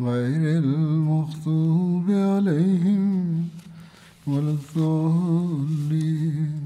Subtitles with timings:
[0.00, 3.48] غير المغضوب عليهم
[4.26, 6.62] ولا الضالين.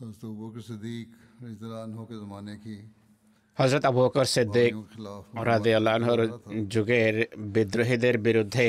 [0.00, 2.80] حضرت بکر صدیق رضی اللہ عنہ کے زمانے کی
[3.58, 4.72] হজরত আবু বকর সিদ্দিক
[5.44, 6.20] রাদিয়াল্লাহর
[6.68, 7.14] যুগের
[7.54, 8.68] বিদ্রোহীদের বিরুদ্ধে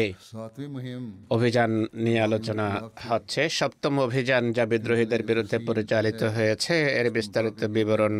[1.30, 2.68] অভিযান নিয়ে আলোচনা
[3.09, 8.15] হচ্ছে। সপ্তম অভিযান যা বিদ্রোহীদের বিরুদ্ধে পরিচালিত হয়েছে এর বিস্তারিত বিবরণ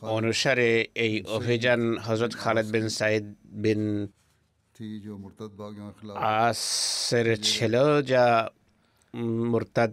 [0.00, 3.24] অনুসারে এই অভিযান হজরত খালেদ বিন সাইদ
[3.54, 3.82] বিন
[6.38, 8.24] আসের ছিল যা
[9.52, 9.92] মোরতাদ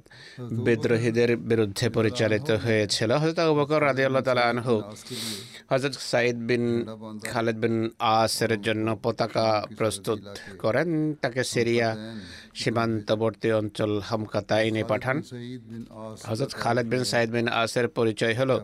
[0.66, 4.76] বিদ্রোহীদের বিরুদ্ধে পরিচালিত হয়েছিল হজরত আবু বকর রাজি আল্লাহ তালা আনহু,
[5.72, 6.66] হজরত সাইদ বিন
[7.32, 10.20] খালেদ বিন আসের জন্য পতাকা প্রস্তুত
[10.64, 10.90] করেন।
[11.22, 11.90] তাকে সিরিয়া
[12.60, 15.18] সীমান্তবর্তী অঞ্চল হামকাতাইনে পাঠান।
[16.30, 18.56] হজরত খালেদ বিন সাইদ বিন আসের পরিচয় হলো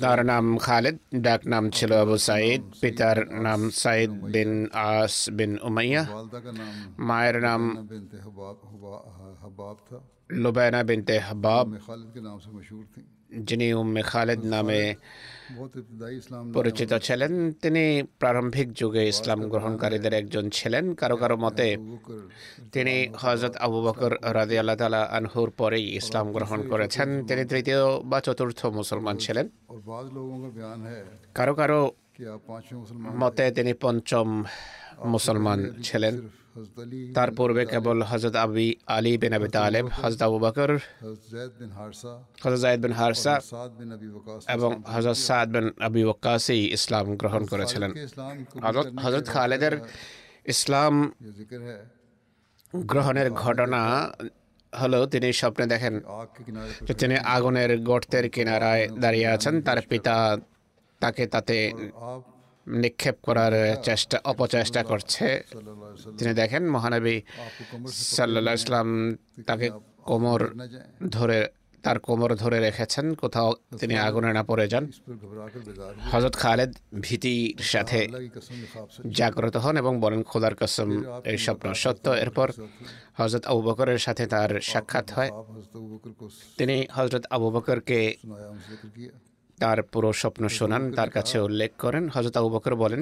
[0.00, 5.98] دار نام خالد، ڈاک نام چلو ابو سعید، پتر نام سعید بن آس بن امیہ،
[6.98, 7.62] مائر نام
[10.30, 11.68] لبینہ بنت حباب،
[13.30, 14.70] جنی ام خالد نام
[16.54, 21.76] পরিচিত ছিলেন তিনি প্রারম্ভিক যুগে ইসলাম গ্রহণকারীদের একজন ছিলেন। কারও কারও মতে
[22.72, 28.66] তিনি হজরত আবু বকর রাজি আল্লাহ আনহুর পরেই ইসলাম গ্রহণ করেছেন। তিনি তৃতীয় বা চতুর্থ
[28.66, 29.48] মুসলমান ছিলেন।
[31.34, 31.90] কারও কারও
[33.20, 34.44] মতে তিনি পঞ্চম
[35.04, 36.39] মুসলমান ছিলেন।
[37.16, 40.70] তার পূর্বে কেবল হজরত আবি আলী বিন আবি তালেব হজরত আবু বকর
[42.42, 43.34] হজরত জায়দ বিন হারসা
[44.56, 47.90] এবং হজরত সাদ বিন আবি ওকাসি ইসলাম গ্রহণ করেছিলেন।
[48.64, 49.74] হজরত হজরত খালেদের
[50.54, 50.94] ইসলাম
[52.74, 53.82] গ্রহণের ঘটনা
[54.72, 55.94] হলো, তিনি স্বপ্নে দেখেন
[56.86, 60.16] যে তিনি আগুনের গর্তের কিনারায় দাঁড়িয়ে আছেন। তার পিতা
[61.02, 61.56] তাকে তাতে
[62.82, 63.52] নিক্ষেপ করার
[63.82, 65.42] চেষ্টা, অপচেষ্টা করছে।
[66.18, 67.20] তিনি দেখেন, মহানবী
[67.86, 69.70] সাল্লা ইসলাম তাকে
[70.04, 70.40] কোমর
[71.10, 71.48] ধরে,
[71.82, 74.84] তার কোমর ধরে রেখেছেন, কোথাও তিনি আগুনে না পড়ে যান।
[76.12, 78.08] হজরত খালেদ ভীতির সাথে
[79.10, 82.48] জাগ্রত হন এবং বলেন, খোদার কসম, এই স্বপ্ন সত্য। এরপর
[83.18, 85.30] হজরত আবু বকরের সাথে তার সাক্ষাৎ হয়।
[86.58, 88.16] তিনি হজরত আবু বকরকে
[89.62, 93.00] তার পুরো স্বপ্ন শোনান তার কাছে উল্লেখ করেন। হজরত আবু বকর বলেন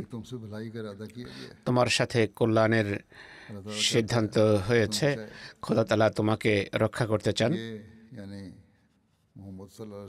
[1.67, 2.89] তোমার সাথে কল্যাণের
[3.91, 4.37] সিদ্ধান্ত
[4.69, 5.09] হয়েছে।
[5.65, 6.53] খোদা তালা তোমাকে
[6.85, 7.53] রক্ষা করতে চান।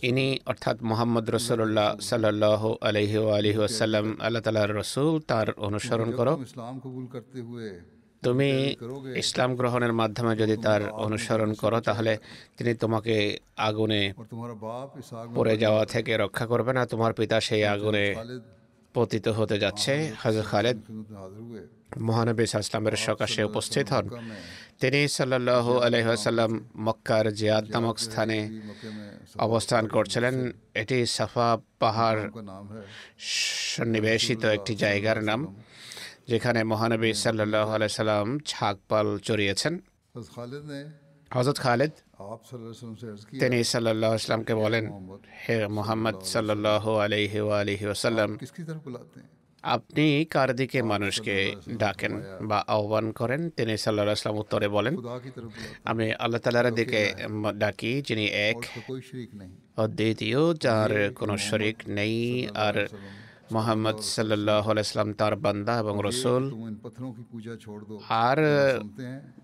[0.10, 6.76] ইনি অর্থাৎ মোহাম্মদ রসুল্লাহ সাল্লাহ আলহি আলহি আসাল্লাম আল্লাহ তালার রসুল তার অনুসরণ করো। ইসলাম
[6.84, 7.72] কবুল করতে হুয়ে
[8.24, 8.76] তুমি
[9.16, 12.18] ইসলাম গ্রহণের মাধ্যমে যদি তার অনুসরণ করো, তাহলে
[12.58, 14.14] তিনি তোমাকে আগুনে
[15.36, 18.16] পড়ে যাওয়া থেকে রক্ষা করবে না। তোমার পিতা সেই আগুনে
[18.94, 20.78] পতিত হতে যাচ্ছে। হাজর খালেদ
[22.02, 24.10] মহানবী ইসলামের সকাশে উপস্থিত হন।
[24.80, 28.62] তিনি সাল্লাহ আলহাসাল্লাম মক্কার জিয়াদ নামক স্থানে
[29.38, 32.22] অবস্থান করছিলেন। এটি সাফা পাহাড়
[33.20, 35.56] সন্নিবেশিত একটি জায়গার নাম।
[36.30, 39.74] যেখানে মহানবী সাল্লাহ সাল্লাম ছাকপাল চড়িয়েছেন।
[41.32, 41.94] হজরত খালেদ
[43.42, 44.12] তিনি সাল্লাহ
[44.64, 44.86] বলেন
[45.44, 47.86] হে মোহাম্মদ সাল্লাহ আলহি আলহি
[49.64, 51.36] আপনি কার দিকে মানুষকে
[51.82, 52.14] ডাকেন
[52.50, 53.42] বা আহ্বান করেন?
[53.58, 54.94] তিনি সাল্লাহ আসলাম উত্তরে বলেন
[55.92, 57.02] আমি আল্লাহ তালার দিকে
[57.56, 58.58] ডাকি যিনি এক
[59.78, 62.16] অদ্বিতীয় যার কোনো শরিক নেই
[62.68, 62.76] আর
[63.56, 66.44] মোহাম্মদ সাল্লাম তার বান্দা এবং রসুল।
[68.28, 68.38] আর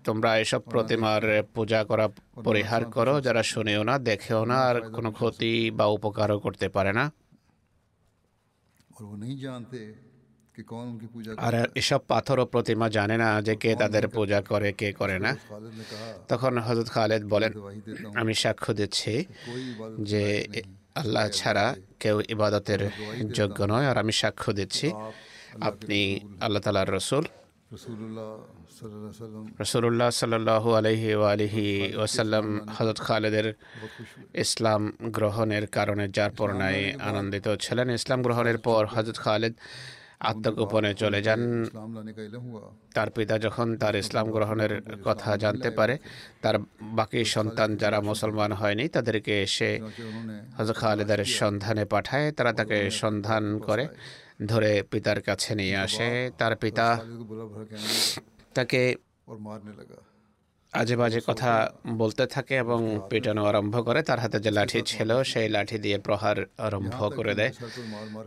[0.06, 1.22] তোমরা এসব প্রতিমার
[1.54, 2.06] পূজা করা
[2.46, 7.04] পরিহার করো যারা শুনেও না দেখেও না আর কোনো ক্ষতি বা উপকারও করতে পারে না।
[11.46, 15.32] আর এসব পাথর ও প্রতিমা জানে না যে কে তাদের পূজা করে কে করে না।
[16.30, 17.52] তখন হজরত খালেদ বলেন
[18.20, 19.14] আমি সাক্ষ্য দিচ্ছি
[20.10, 20.22] যে
[21.02, 21.66] আল্লাহ ছাড়া
[22.02, 22.82] কেউ ইবাদতের
[23.38, 24.88] যোগ্য নয়, আর আমি সাক্ষ্য দিচ্ছি,
[25.70, 25.98] আপনি
[26.44, 27.24] আল্লাহ তালার রসুল।
[29.62, 31.66] রসুল্লাহ সাল্লু আলহি আলহি
[32.04, 33.46] ওসাল্লাম হজরত খালেদের
[34.44, 34.82] ইসলাম
[35.16, 39.54] গ্রহণের কারণে যার পরনায় আনন্দিত ছিলেন। ইসলাম গ্রহণের পর হজরত খালেদ
[40.20, 41.64] আত্মগোপনে চলে যান।
[42.94, 45.98] তার পিতা যখন তার ইসলাম গ্রহণের কথা জানতে পারে,
[46.42, 49.80] তার বাকি সন্তান যারা মুসলমান হয়নি, তাদেরকে এসে
[50.58, 53.88] হজর খালেদার সন্ধানে পাঠায়। তারা তাকে সন্ধান করে,
[54.46, 57.00] ধরে পিতার কাছে নিয়ে আসে। তার পিতা
[58.54, 58.96] তাকে
[60.72, 61.52] আজে বাজে কথা
[61.96, 62.80] বলতে থাকে এবং
[63.10, 67.52] পেটানো আরম্ভ করে তার হাতে যে লাঠি ছিল সেই লাঠি দিয়ে প্রহার আরম্ভ করে দেয়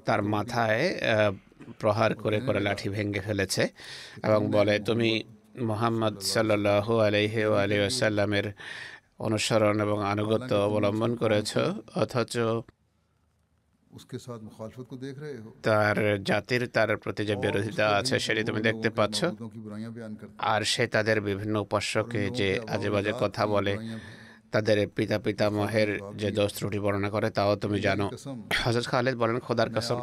[0.07, 0.81] তার মাথায়
[1.79, 3.63] প্রহার করে করে লাঠি ভেঙে ফেলেছে
[4.19, 5.09] এবং বলে তুমি
[5.61, 8.47] মোহাম্মদ সাল্লাহ আলহি আলি আসাল্লামের
[9.19, 11.51] অনুসরণ এবং আনুগত্য অবলম্বন করেছ
[11.95, 12.33] অথচ
[15.63, 19.19] তার জাতির তার প্রতি যে বিরোধিতা আছে সেটি তুমি দেখতে পাচ্ছ
[20.45, 23.73] আর সে তাদের বিভিন্ন উপাস্যকে যে আজে বাজে কথা বলে
[24.53, 28.05] তাদের পিতা পিতা মহের যে দোষ ত্রুটি বর্ণনা করে তাও তুমি জানো
[28.59, 29.99] হজরত খালেদ বলেন খোদার কাসম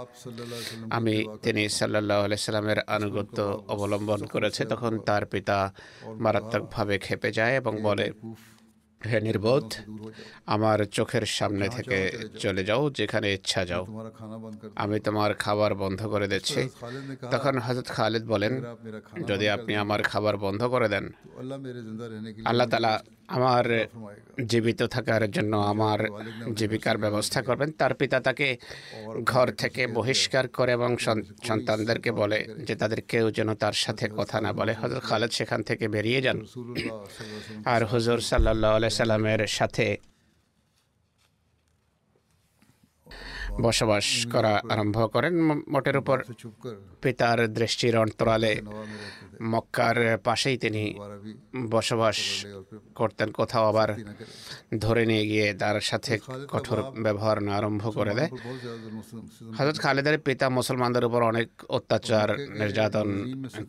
[0.90, 3.38] আমি তিনি সাল্লাহ সাল্লামের আনুগত্য
[3.68, 5.58] অবলম্বন করেছে তখন তার পিতা
[6.20, 8.06] মারাত্মকভাবে খেপে যায় এবং বলে
[9.00, 9.66] হে নির্বোধ,
[10.46, 11.98] আমার চোখের সামনে থেকে
[12.38, 13.84] চলে যাও, যেখানে ইচ্ছা যাও।
[14.76, 16.60] আমি তোমার খাবার বন্ধ করে দিচ্ছি।
[17.34, 18.52] তখন হজরত খালিদ বলেন,
[19.30, 21.04] যদি আপনি আমার খাবার বন্ধ করে দেন,
[22.44, 22.92] আল্লাহ তালা
[23.28, 23.86] আমার
[24.46, 25.98] জীবিত থাকার জন্য আমার
[26.54, 28.56] জীবিকার ব্যবস্থা করবেন। তার পিতা তাকে
[29.24, 34.52] ঘর থেকে বহিষ্কার করে এবং সন্তানদেরকে বলে যে তাদের কেউ যেন তার সাথে কথা না
[34.52, 36.46] বলে। হজর খালেদ সেখান থেকে বেরিয়ে যান।
[37.64, 39.98] আর হুজুর সাল্লা সাল্লামের সাথে
[43.60, 46.22] বসবাস করা আরম্ভ করেন। মোটের উপর
[47.02, 48.60] পিতার দৃষ্টির অন্তরালে।
[49.42, 50.98] মক্কার পাশেই তিনি
[51.70, 52.46] বসবাস
[52.94, 53.94] করতেন। কোথাও আবার
[54.78, 58.30] ধরে নিয়ে গিয়ে তার সাথে কঠোর ব্যবহার না আরম্ভ করে দেয়।
[59.58, 63.08] হজরত খালেদের পিতা মুসলমানদের উপর অনেক অত্যাচার, নির্যাতন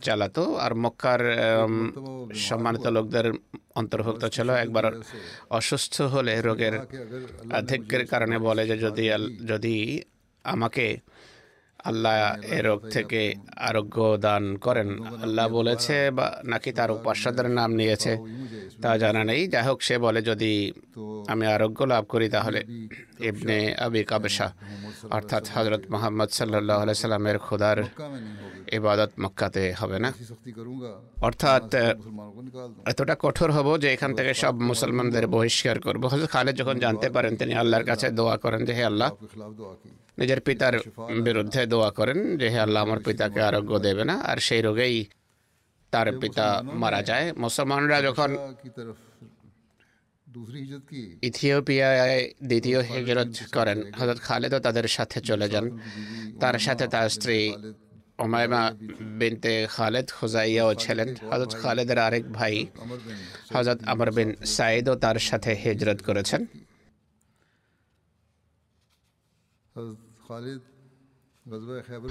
[0.01, 1.19] চালাতো আর মক্কার
[2.35, 3.33] সম্মানিত লোকদের
[3.75, 5.01] অন্তর্ভুক্ত ছিল। একবার
[5.49, 6.73] অসুস্থ হলে রোগের
[7.51, 9.05] আধিক্যের কারণে বলে যে, যদি
[9.45, 10.01] যদি
[10.43, 10.97] আমাকে
[11.89, 12.15] আল্লাহ
[12.57, 13.21] এরব থেকে
[13.69, 14.89] আরোগ্য দান করেন।
[15.23, 18.11] আল্লাহ বলেছে বা নাকি তার উপাস্যদের নাম নিয়েছে।
[18.81, 20.53] তা জানা নেই। যাই হোক সে বলে যদি
[21.27, 22.59] আমি আরোগ্য লাভ করি তাহলে
[23.29, 24.47] এমনি আবি কাবসা
[25.17, 27.77] অর্থাৎ হজরত মোহাম্মদ সাল্লাহ সাল্লামের খোদার
[28.77, 30.09] ইবাদত মক্কাতে হবে না।
[31.21, 31.65] অর্থাৎ
[32.85, 37.33] এতটা কঠোর হব যে এখান থেকে সব মুসলমানদের বহিষ্কার করব। হজরত খালেদ যখন জানতে পারেন
[37.35, 39.09] তিনি আল্লাহর কাছে দোয়া করেন যে হে আল্লাহ
[40.17, 40.73] নিজের পিতার
[41.21, 45.05] বিরুদ্ধে দোয়া করেন যে, হে আল্লাহ, আমার পিতাকে আরোগ্য দেবে না। আর সেই রোগেই
[45.91, 48.55] তার পিতা মারা যায়। মুসলমানরা যখন
[51.21, 55.79] ইথিওপিয়ায় দ্বিতীয় হিজরত করেন হজরত খালেদও তাদের সাথে চলে যান।
[56.39, 57.55] তার সাথে তার স্ত্রী
[58.19, 62.65] ওমায়মা বিনতে খালেদ খুজাইয়াও ছিলেন। হজরত খালেদের আরেক ভাই
[63.53, 66.45] হজরত আমর বিন সাইদও তার সাথে হিজরত করেছেন।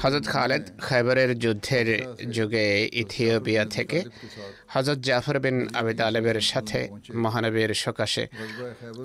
[0.02, 1.88] হজরত খালেদ খাইবারের যুদ্ধের
[2.32, 3.98] যুগে ইথিওপিয়া থেকে
[4.66, 6.80] হজরত জাফর বিন আবি আলেবের সাথে
[7.16, 8.24] মহানবীর সকাশে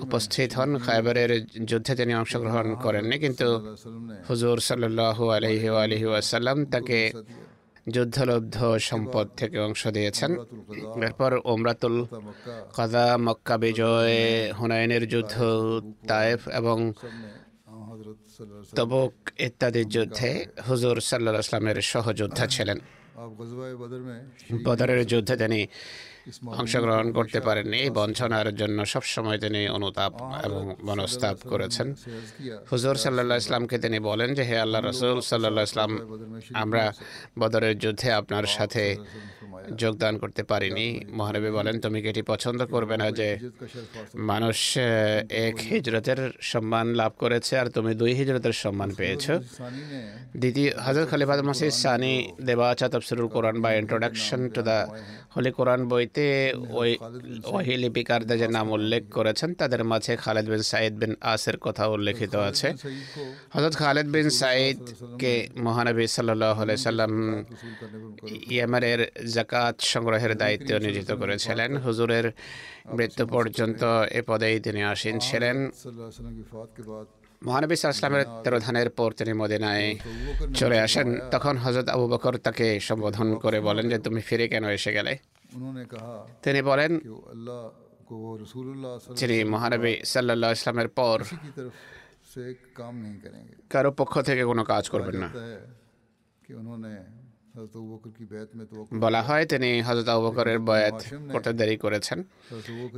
[0.02, 1.30] উপস্থিত হন খাইবারের
[1.66, 3.48] যুদ্ধে তিনি অংশগ্রহণ করেননি কিন্তু
[4.28, 6.98] হুজুর সাল্লু আলহি আলহি আসাল্লাম তাকে
[7.86, 10.30] যুদ্ধলব্ধ সম্পদ থেকে অংশ দিয়েছেন
[11.02, 11.96] এরপর ওমরাতুল
[12.74, 14.16] কাজা মক্কা বিজয়
[14.58, 15.34] হুনায়নের যুদ্ধ
[16.08, 16.76] তায়েফ এবং
[18.78, 19.14] তবুক
[19.46, 20.30] ইত্যাদির যুদ্ধে
[20.68, 22.78] হুজুর সাল্লাহ আসলামের সহযোদ্ধা ছিলেন।
[24.64, 25.60] বদরের যুদ্ধে তিনি
[26.60, 30.14] অংশগ্রহণ করতে পারেননি এই বঞ্চনার জন্য সবসময় তিনি অনুতাপ
[30.46, 31.88] এবং মনস্তাপ করেছেন।
[32.72, 35.90] হুজুর সাল্লাহ ইসলামকে তিনি বলেন যে হে আল্লাহ রসুল সাল্লাহ ইসলাম
[36.62, 36.84] আমরা
[37.38, 38.84] বদরের যুদ্ধে আপনার সাথে
[39.82, 40.86] যোগদান করতে পারিনি।
[41.18, 43.28] মহানবী বলেন, তুমি কি এটি পছন্দ করবে না যে
[44.30, 44.58] মানুষ
[45.46, 46.20] এক হিজরতের
[46.52, 49.24] সম্মান লাভ করেছে আর তুমি দুই হিজরতের সম্মান পেয়েছ?
[50.40, 52.14] দ্বিতীয় হজরত খালিফাত মাসি সানি
[52.46, 54.78] দেবাচা তফসিরুল কোরআন বা introduction to the
[55.34, 56.26] Holy Quran বইতে
[56.80, 56.90] ওই
[57.54, 62.34] ওহি লিপিকারদের যে নাম উল্লেখ করেছেন, তাদের মাঝে খালেদ বিন সাইদ বিন আসের কথা উল্লেখিত
[62.50, 62.68] আছে।
[63.54, 65.32] হজরত খালেদ বিন সাইদকে
[65.66, 67.12] মহানবী সাল্লাহ সাল্লাম
[68.54, 69.00] ইয়ামারের
[69.34, 72.26] জাক জাকাত সংগ্রহের দায়িত্ব নিয়োজিত করেছিলেন। হুজুরের
[72.98, 73.82] মৃত্যু পর্যন্ত
[74.18, 75.56] এ পদেই তিনি আসীন ছিলেন।
[77.42, 79.86] মহানবী সাল্লামের তেরোধানের পর তিনি মদিনায়
[80.60, 84.90] চলে আসেন তখন হজরত আবু বকর তাকে সম্বোধন করে বলেন যে তুমি ফিরে কেন এসে
[84.96, 85.12] গেলে?
[86.44, 86.90] তিনি বলেন
[89.18, 91.18] যিনি মহানবী সাল্লাহ ইসলামের পর
[93.72, 95.28] কারও পক্ষ থেকে কোনো কাজ করবেন না।
[99.02, 100.98] বলা হয় তিনি হজরত আবুবকরের বয়াত
[101.32, 102.18] করতে দেরি করেছেন।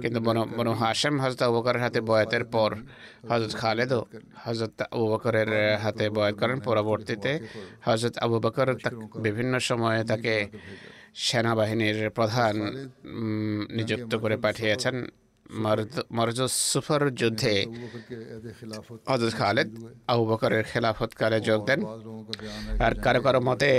[0.02, 0.18] কিন্তু
[0.58, 2.70] বনু হাশেম হজরত আবুবকরের হাতে বয়াতের পর
[3.30, 4.00] হজরত খালেদও
[4.44, 5.50] হজরত আবুবকরের
[5.82, 7.32] হাতে বয়াত করেন। পরবর্তীতে
[7.86, 8.68] হজরত আবুবকর
[9.26, 10.34] বিভিন্ন সময়ে তাকে
[11.26, 12.54] সেনাবাহিনীর প্রধান
[13.76, 14.96] নিযুক্ত করে পাঠিয়েছেন।
[16.70, 17.54] সুফর যুদ্ধে
[19.08, 19.68] হজরত খালেদ
[20.12, 21.80] আবু বকরের খেলাফতকালে যোগ দেন।
[22.84, 23.70] আর কারও কারও মতে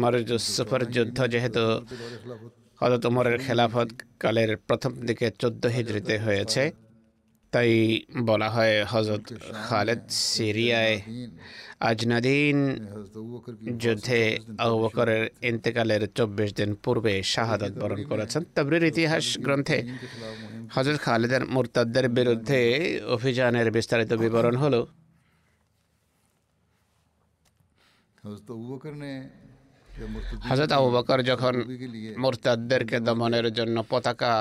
[0.00, 1.64] মরজ সুফর যুদ্ধ যেহেতু
[2.80, 3.88] হজরত উমরের খেলাফত
[4.20, 6.62] কালের প্রথম দিকে চোদ্দ হিজড়িতে হয়েছে
[7.52, 7.72] তাই
[8.28, 9.26] বলা হয় হজরত
[9.68, 10.02] খালেদ
[10.34, 10.96] সিরিয়ায়
[11.90, 12.56] আজনাদিন
[13.82, 14.20] যুদ্ধে
[14.64, 19.78] আবকরের ইন্তেকালের চব্বিশ দিন পূর্বে শাহাদত বরণ করেছেন। তবরির ইতিহাস গ্রন্থে
[20.74, 22.60] হজরত খালেদের মোরতাদ্দের বিরুদ্ধে
[23.16, 24.80] অভিযানের বিস্তারিত বিবরণ হলো।
[30.48, 31.54] হাজরত আবু বকর যখন
[32.18, 34.32] মোরতাদদেরকে দমনের জন্য পতাকা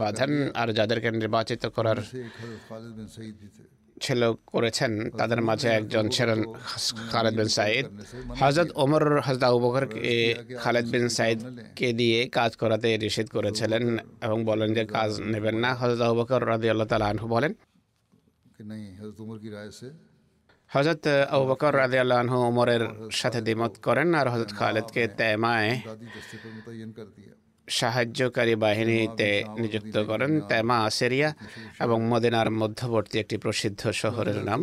[0.00, 1.98] বাঁধেন আর যাদেরকে নির্বাচিত করার
[4.00, 6.40] ছিল করেছেন, তাদের মাঝে একজন ছিলেন
[7.12, 7.84] খালেদ বিন সাইদ
[8.40, 10.14] হজরত ওমর হজরত আবু বকরকে
[10.62, 13.84] খালেদ বিন সাইদকে দিয়ে কাজ করাতে নিষেধ করেছিলেন
[14.26, 17.52] এবং বলেন যে কাজ নেবেন না। হজরত আবু বকর রাজি আল্লাহ তালা আনহু বলেন
[20.70, 25.70] হজরত আবু রাদি আল্লাহ ওমরের সাথে দ্বিমত করেন আর হজরত খালেদকে তেমায়
[27.70, 31.34] সাহায্যকারী বাহিনীতে নিযুক্ত করেন তেমা আসেরিয়া
[31.80, 34.60] এবং মদিনার মধ্যবর্তী একটি প্রসিদ্ধ শহরের নাম।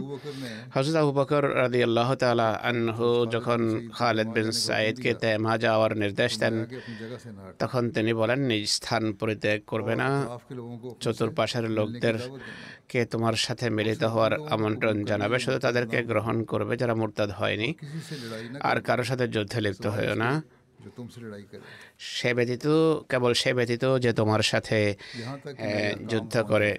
[0.75, 6.65] হজরত আবু বকর রাজি আল্লাহ তালা আনহু যখন খালেদ বিন সাইদকে তেমা যাওয়ার নির্দেশ দেন,
[7.59, 10.27] তখন তিনি বলেন, নিজ স্থান পরিত্যাগ করবে না।
[10.99, 15.39] চতুর্পাশের লোকদেরকে তোমার সাথে মিলিত হওয়ার আমন্ত্রণ জানাবে?
[15.39, 17.69] শুধু তাদেরকে গ্রহণ করবে যারা মোরতাদ হয়নি।
[18.61, 20.56] আর কারোর সাথে যুদ্ধে লিপ্ত হয়েও না।
[22.17, 22.65] সে ব্যতীত
[23.09, 24.77] কেবল সে ব্যতীত যে তোমার সাথে
[26.11, 26.71] যুদ্ধ করে।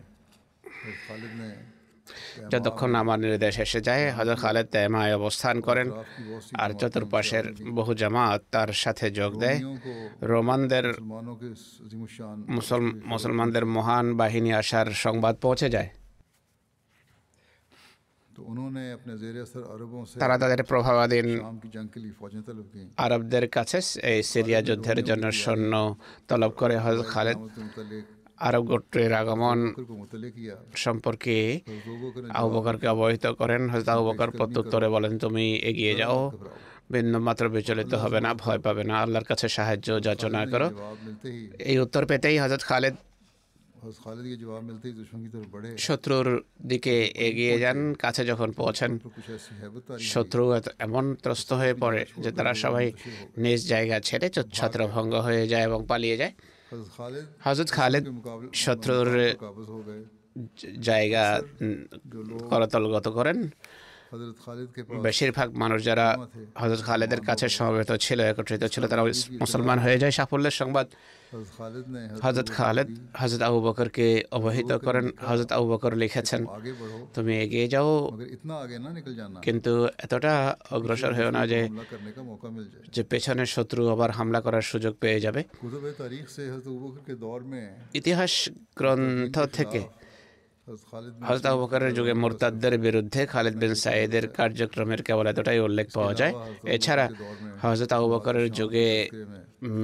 [2.52, 5.88] যতক্ষণ আমার নির্দেশ এসে যায় হজর খালেদ তেমায় অবস্থান করেন।
[6.62, 7.44] আর চতুর্পাশের
[7.78, 9.58] বহু জামাত তার সাথে যোগ দেয়।
[10.32, 10.86] রোমানদের
[13.12, 15.90] মুসলমানদের মহান বাহিনী আসার সংবাদ পৌঁছে যায়।
[20.20, 21.28] তারা তাদের প্রভাবাধীন
[22.98, 23.78] আরবদের কাছে
[24.10, 25.72] এই সিরিয়া যুদ্ধের জন্য সৈন্য
[26.28, 27.38] তলব করে হজ খালেদ
[28.40, 29.58] আরব গোট্রের আগমন
[30.76, 31.36] সম্পর্কে
[32.32, 36.18] আহবকরকে অবহিত করেন হজরত আহবকর প্রত্যুত্তরে বলেন তুমি এগিয়ে যাও
[36.92, 40.68] ভিন্ন মাত্র বিচলিত হবে না ভয় পাবে না আল্লাহর কাছে সাহায্য যাচনা করো
[41.62, 42.94] এই উত্তর পেতেই হজরত খালেদ
[45.86, 46.28] শত্রুর
[46.66, 46.94] দিকে
[47.26, 48.92] এগিয়ে যান কাছে যখন পৌঁছান
[50.12, 50.42] শত্রু
[50.78, 52.86] এমন ত্রস্ত হয়ে পড়ে যে তারা সবাই
[53.36, 56.32] নিজ জায়গা ছেড়ে ছত্রভঙ্গ হয়ে যায় এবং পালিয়ে যায়
[57.44, 58.04] হজরত খালেদ
[58.54, 59.08] শত্রুর
[60.82, 61.24] জায়গা
[62.50, 63.38] করতলগত করেন
[65.06, 66.06] বেশিরভাগ মানুষ যারা
[66.56, 69.02] হজরত খালেদের কাছে সমবেত ছিল একত্রিত ছিল তারা
[69.40, 70.86] মুসলমান হয়ে যায় সাফল্যের সংবাদ
[72.22, 72.88] হজরত খালেদ
[73.20, 76.42] হজরত আবু বকরকে অবহিত করেন হজরত আবু বকর লিখেছেন
[77.14, 77.90] তুমি এগিয়ে যাও
[79.42, 80.34] কিন্তু এতটা
[80.70, 81.60] অগ্রসর হয়েও না যে
[82.94, 85.40] যে পেছনে শত্রু আবার হামলা করার সুযোগ পেয়ে যাবে।
[87.94, 88.32] ইতিহাস
[88.76, 89.80] গ্রন্থ থেকে
[91.22, 96.32] হজরত আবু বকরের যুগে মুরতাদদের বিরুদ্ধে খালিদ বিন সাইদের কার্যক্রমের কেবল এতটাই উল্লেখ পাওয়া যায়।
[96.74, 97.06] এছাড়া
[97.64, 98.88] হজরত আবু বকরের যুগে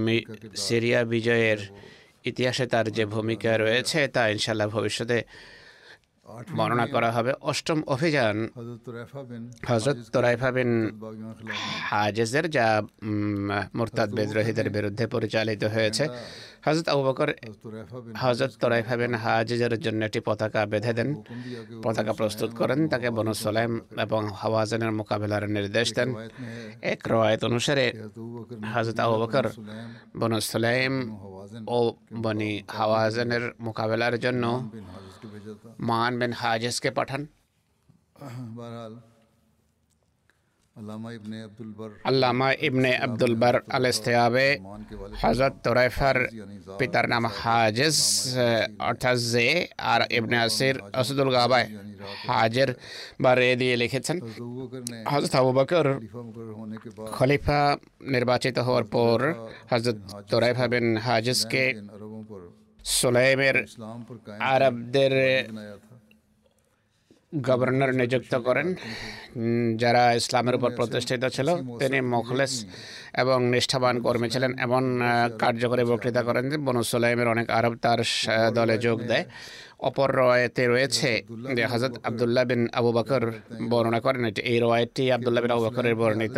[0.05, 0.25] মি-
[0.59, 1.61] সিরিয়া বিজয়ের
[2.25, 5.17] ইতিহাসে তার যে ভূমিকা রয়েছে তা ইনশাল্লাহ ভবিষ্যতে
[6.59, 8.37] বর্ণনা করা হবে। অষ্টম অভিযান
[9.69, 10.71] হজরত তোরাইফা বিন
[11.91, 12.67] হাজেজের যা
[13.79, 16.05] মোরতাদ বিদ্রোহীদের বিরুদ্ধে পরিচালিত হয়েছে।
[16.67, 17.29] হজরত আবু বকর
[18.23, 21.09] হজরত তোরাইফা বিন হাজেজের জন্য একটি পতাকা বেঁধে দেন।
[21.85, 23.73] পতাকা প্রস্তুত করেন। তাকে বনু সোলাইম
[24.05, 26.09] এবং হওয়াজানের মোকাবেলার নির্দেশ দেন।
[26.93, 27.87] এক রয়েত অনুসারে
[28.75, 29.47] হজরত আবু বকর
[30.21, 30.95] বনু সোলাইম
[31.77, 31.79] ও
[32.25, 34.45] বনি হওয়াজানের মোকাবেলার জন্য
[35.25, 37.25] گفٹ بھیجا تھا؟ مان بن حاجز کے پٹھن۔
[38.57, 38.95] بہرحال۔
[40.77, 44.37] علامہ ابن عبد البر علامہ الاستیاب
[45.21, 46.17] حضرت طریفر
[46.79, 47.99] پتر نام حاجز
[48.79, 51.59] اٹھزے اور ابن عصیر اسد الغابہ
[52.29, 52.71] حاجر
[53.21, 54.19] بارے دیے لکھت سن
[55.09, 55.87] حضرت ابوبکر
[57.13, 59.21] خلیفہ نرباچی ہور پور
[59.73, 61.73] حضرت طریفہ بن حاجز کے
[62.85, 63.57] সোলাইমের
[64.53, 65.13] আরবদের
[67.49, 68.69] গভর্নর নিযুক্ত করেন,
[69.83, 71.49] যারা ইসলামের উপর প্রতিষ্ঠিত ছিল।
[71.81, 72.53] তিনি মখলেস
[73.23, 74.85] এবং নিষ্ঠাবান কর্মী ছিলেন, এমন
[75.43, 78.01] কার্যকরী বক্তৃতা করেন যে বনু সোলাইমের অনেক আরব তার
[78.57, 79.25] দলে যোগ দেয়।
[79.89, 81.11] অপর রয়েতে রয়েছে
[81.57, 83.23] যে হজরত আবদুল্লাহ বিন আবু বকর
[83.71, 86.37] বর্ণনা করেন এই রয়েতটি আবদুল্লাহ বিন আবু বকরের বর্ণিত।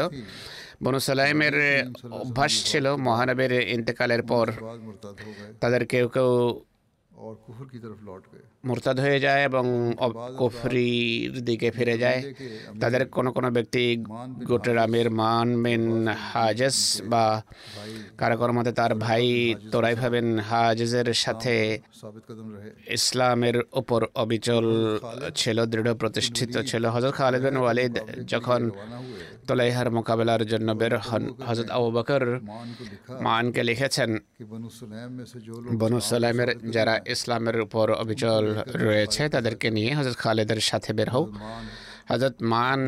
[0.82, 1.56] বনু সালাইমের
[2.22, 4.46] অভ্যাস ছিল মহানবের ইন্তেকালের পর।
[5.62, 6.30] তাদের কেউ কেউ
[8.66, 9.64] মোরতাদ হয়ে যায় এবং
[10.42, 12.20] কফরির দিকে ফিরে যায়।
[12.82, 13.84] তাদের কোনো কোনো ব্যক্তি
[14.50, 15.84] গোটের আমির মান বিন
[16.28, 16.76] হাজেস
[17.12, 17.24] বা
[18.20, 19.26] কারাকর মতে তার ভাই
[19.72, 21.54] তোরাই ভাবেন হাজেজের সাথে
[22.98, 24.66] ইসলামের ওপর অবিচল
[25.40, 27.94] ছিল দৃঢ় প্রতিষ্ঠিত ছিল। হজরত খালিদ বিন ওয়ালিদ
[28.32, 28.60] যখন
[29.48, 32.22] তোলাইহার মোকাবেলার জন্য বের হন। হজরত আবু বকর
[33.26, 34.10] মানকে লিখেছেন,
[35.80, 38.44] বনু সালামের যারা ইসলামের উপর অবিচল
[38.86, 41.24] রয়েছে তাদেরকে নিয়ে হজরত খালেদের সাথে বের হও।
[42.10, 42.80] হজরত মান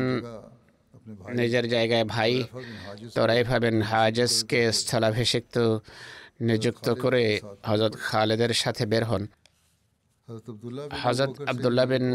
[1.39, 2.33] নিজের জায়গায় ভাই
[3.15, 5.55] তোরাইফা বিন হাজেসকে স্থলাভিষিক্ত
[6.47, 7.23] নিযুক্ত করে
[7.69, 9.23] হজরত খালেদের সাথে বের হন।
[11.03, 12.05] হজরত আবদুল্লাহ বিন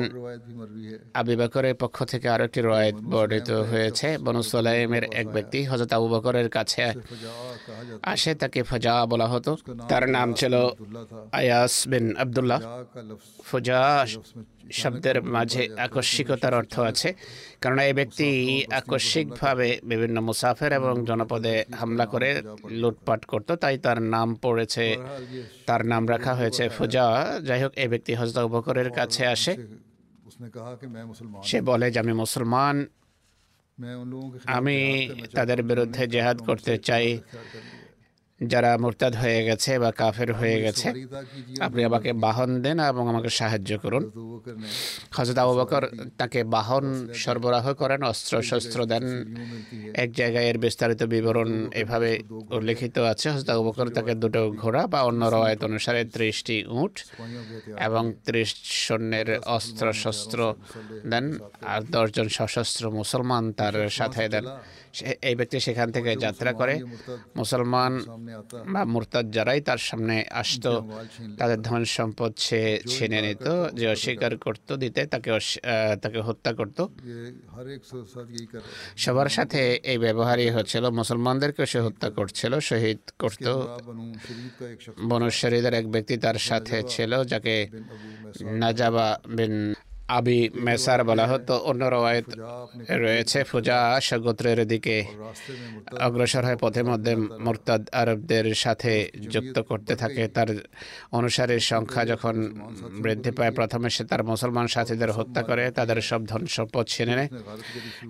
[1.21, 6.07] আবি বকরের পক্ষ থেকে আরও একটি রয়েত বর্ণিত হয়েছে। বনু সোলাইমের এক ব্যক্তি হজরত আবু
[6.15, 6.85] বকরের কাছে
[8.13, 9.51] আসে তাকে ফজা বলা হতো।
[9.91, 10.55] তার নাম ছিল
[11.39, 12.59] আয়াস বিন আবদুল্লাহ।
[13.51, 13.81] ফজা
[14.73, 17.15] শব্দের মাঝে আকস্মিকতার অর্থ আছে।
[17.61, 24.35] কারণ এই ব্যক্তি আকস্মিকভাবে বিভিন্ন মুসাফের এবং জনপদে হামলা করে লুটপাট করত, তাই তার নাম
[24.35, 24.97] পড়েছে,
[25.67, 29.57] তার নাম রাখা হয়েছে ফুজা। যাই হোক, এই ব্যক্তি হজরত বকরের কাছে আসে।
[31.43, 32.87] সে বলে, যে আমি মুসলমান।
[34.47, 37.21] আমি তাদের বিরুদ্ধে জেহাদ করতে চাই।
[38.41, 40.89] যারা মোরতাদ হয়ে গেছে বা কাফের হয়ে গেছে
[41.61, 44.05] আপনি আমাকে বাহন দেন এবং আমাকে সাহায্য করুন।
[45.11, 45.83] হজরত আবু বকর
[46.19, 49.05] তাকে বাহন সরবরাহ করেন অস্ত্র শস্ত্র দেন।
[49.95, 55.03] এক জায়গায় এর বিস্তারিত বিবরণ এভাবে উল্লেখিত আছে। হজরত আবু বকর তাকে দুটো ঘোড়া বা
[55.03, 57.05] অন্য রওয়ায়ত অনুসারে ত্রিশটি উঁট
[57.81, 58.55] এবং ত্রিশ
[58.87, 60.55] সৈন্যের অস্ত্র শস্ত্র
[61.07, 64.47] দেন। আর দশজন সশস্ত্র মুসলমান তার সাথে দেন।
[65.23, 66.75] এই ব্যক্তি সেখান থেকে যাত্রা করে।
[67.37, 67.93] মুসলমান
[68.67, 70.71] বা মোরতাদ যারাই তার সামনে আসতো
[71.39, 75.31] তাদের ধন সম্পদ সে ছিনে নিত যে অস্বীকার করত। দিতে তাকে
[76.03, 76.79] তাকে হত্যা করত।
[78.97, 83.47] সবার সাথে এই ব্যবহারই হচ্ছিল মুসলমানদেরকে সে হত্যা করছিল শহীদ করত।
[85.09, 87.55] বনশরীদের এক ব্যক্তি তার সাথে ছিল যাকে
[88.61, 89.55] নাজাবা বিন
[90.09, 92.25] আবি মেসার বলা হতো, অন্য রায়ত
[92.91, 95.05] রয়েছে, ফুজা গোত্রের দিকে
[96.01, 100.47] অগ্রসর হয় পথে মধ্যে মোরতাদ আরবদের সাথে যুক্ত করতে থাকে। তার
[101.13, 102.35] অনুসারের সংখ্যা যখন
[103.03, 107.29] বৃদ্ধি পায়, প্রথমে সে তার মুসলমান সাথীদের হত্যা করে, তাদের সব ধন সম্পদ ছিনে নেয়।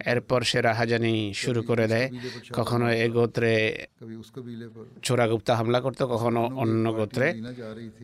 [0.06, 2.10] এরপর সে রাহাজানি শুরু করে দেয়।
[2.52, 3.86] কখনো এ গোত্রে
[5.02, 7.40] চোরাগুপ্তা হামলা করত, কখনো অন্য গোত্রে।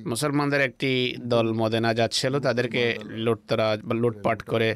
[0.07, 4.71] মুসলমানদের একটি দল মদেনা যাচ্ছিল, তাদেরকে লুটতরা লুটপাট করে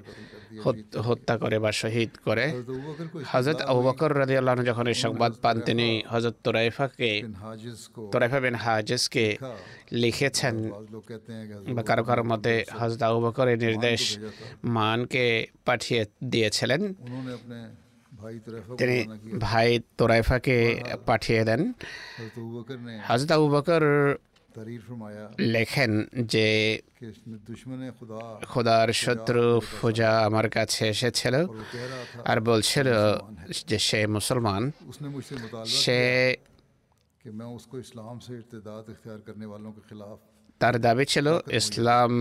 [1.06, 2.44] হত্যা করে বা শহীদ করে।
[3.32, 7.10] হজরত আবুবকর রাজি আল্লাহন যখন এই সংবাদ পান, তিনি হজরত তোরাইফাকে,
[8.12, 9.26] তোরাইফা বিন হাজেসকে
[10.02, 10.56] লিখেছেন
[11.74, 14.02] বা কারও কারও মতে হজরত আবুবকর এই নির্দেশ
[14.76, 15.24] মানকে
[15.66, 16.82] পাঠিয়ে দিয়েছিলেন।
[18.80, 18.98] তিনি
[19.46, 20.56] ভাই তোরাইফাকে
[21.06, 21.60] পাঠিয়ে দেন।
[23.08, 23.84] হজরত আবুবকর
[25.40, 25.92] লেখেন
[26.24, 26.46] যে
[28.46, 31.34] খোদার শত্রু ফুজা আমার কাছে এসেছিল
[32.24, 32.88] আর বলছিল
[33.66, 34.62] যে সে মুসলমান।
[35.66, 36.36] সে
[40.60, 42.12] তার দাবি ছিল ইসলাম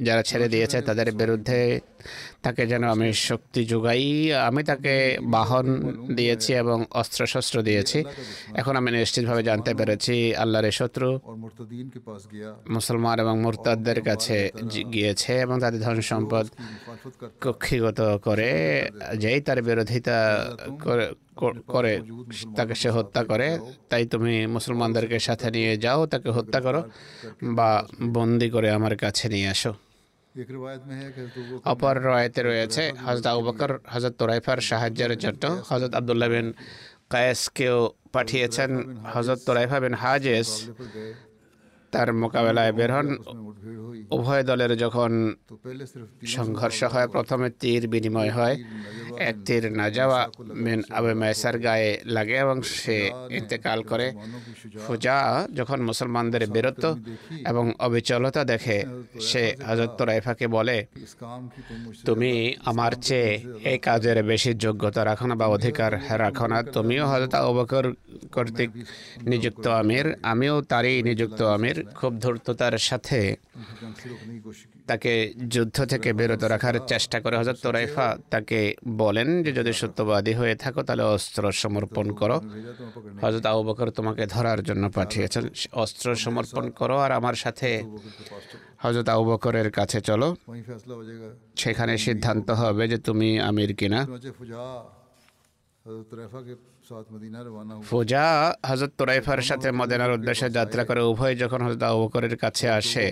[0.00, 1.80] যারা ছেড়ে দিয়েছে তাদের বিরুদ্ধে
[2.42, 5.66] তাকে যেন আমি শক্তি যোগাই। আমি তাকে বাহন
[6.14, 8.04] দিয়েছি এবং অস্ত্রশস্ত্র দিয়েছি।
[8.54, 11.18] এখন আমি নিশ্চিতভাবে জানতে পেরেছি আল্লাহরের শত্রু
[12.68, 14.52] মুসলমান এবং মোরতাদদের কাছে
[14.92, 16.46] গিয়েছে এবং তাদের ধন সম্পদ
[17.40, 18.50] কক্ষিগত করে
[19.16, 20.46] যেই তার বিরোধিতা
[21.66, 22.00] করে
[22.56, 26.90] তাকে সে হত্যা করে তাই তুমি মুসলমানদেরকে সাথে নিয়ে যাও তাকে হত্যা করো
[27.42, 29.85] বা বন্দি করে আমার কাছে নিয়ে আসো।
[31.64, 33.42] অপর রয়েতে রয়েছে হজরত আবু
[33.92, 36.48] হজরত তোরাইফার সাহায্যের জন্য হজরত আবদুল্লাহ বিন
[37.10, 37.78] কায়েসকেও
[38.12, 38.70] পাঠিয়েছেন
[39.14, 40.48] হজরত তোরাইফা বিন হাজেস
[41.96, 43.08] তার মোকাবেলায় বের হন।
[44.10, 45.34] উভয় দলের যখন
[46.26, 48.56] সংঘর্ষ হয় প্রথমে তীর বিনিময় হয়।
[49.18, 50.20] এক তীর না যাওয়া
[50.54, 54.12] মেন আবে মায়সার গায়ে লাগে এবং সে ইন্তেকাল করে।
[54.86, 56.84] ফুজা যখন মুসলমানদের বীরত্ব
[57.46, 58.84] এবং অবিচলতা দেখে
[59.20, 60.86] সে হজরত রাইফাকে বলে
[62.06, 62.32] তুমি
[62.64, 63.30] আমার চেয়ে
[63.70, 65.92] এই কাজের বেশি যোগ্যতা রাখো না বা অধিকার
[66.24, 67.92] রাখো না। তুমিও হজরত অবকর
[68.32, 68.70] কর্তৃক
[69.22, 73.36] নিযুক্ত আমির আমিও তারই নিযুক্ত আমির। খুব ধূর্ততার সাথে
[74.86, 80.54] তাকে যুদ্ধ থেকে বিরত রাখার চেষ্টা করে। হজরত তোরাইফা তাকে বলেন যে, যদি সত্যবাদী হয়ে
[80.54, 82.40] থাকো, তাহলে অস্ত্র সমর্পণ করো।
[83.20, 87.82] হজরত আবু বকর তোমাকে ধরার জন্য পাঠিয়েছেন। অস্ত্র সমর্পণ করো আর আমার সাথে
[88.78, 90.36] হজরত আবু বকরের কাছে চলো।
[91.56, 94.06] সেখানে সিদ্ধান্ত হবে যে, তুমি আমির কিনা।
[97.90, 98.26] ফুজা
[98.68, 103.04] হজরত তোরাইফার সাথে মদিনার উদ্দেশ্যে যাত্রা করে উভয় যখন হজরত আবু বকরের কাছে আসে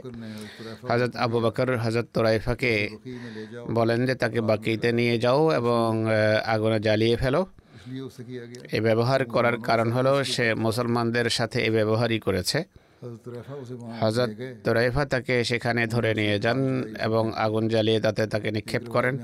[0.91, 2.73] হজরত আবু বকর হজরত তোরাইফাকে
[3.79, 5.89] বলেন যে তাকে বাকিতে নিয়ে যাও এবং
[6.55, 7.41] আগুনে জ্বালিয়ে ফেলো।
[8.75, 12.59] এই ব্যবহার করার কারণ হলো সে মুসলমানদের সাথে এই ব্যবহারই করেছে।
[14.03, 14.31] হজরত
[14.65, 16.59] তোরাইফা তাকে সেখানে ধরে নিয়ে যান
[17.01, 19.15] এবং আগুন জ্বালিয়ে তাতে তাকে নিক্ষেপ করেন।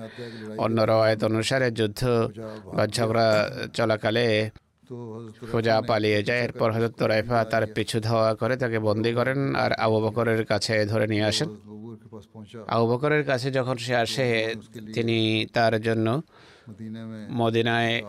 [0.59, 2.01] অন্য রায়ত অনুসারে যুদ্ধ
[2.77, 3.29] বা ঝগড়া
[3.75, 4.51] চলাকালে
[5.53, 10.01] ফোজা পালিয়ে যায়। এরপর হজরত তোরাইফা তার পিছু ধাওয়া করে, তাকে বন্দি করেন আর আবু
[10.01, 11.49] বকরের কাছে ধরে নিয়ে আসেন।
[12.75, 14.55] আবু বকরের কাছে যখন সে আসে,
[14.95, 16.07] তিনি তার জন্য
[17.33, 18.03] মদিনায়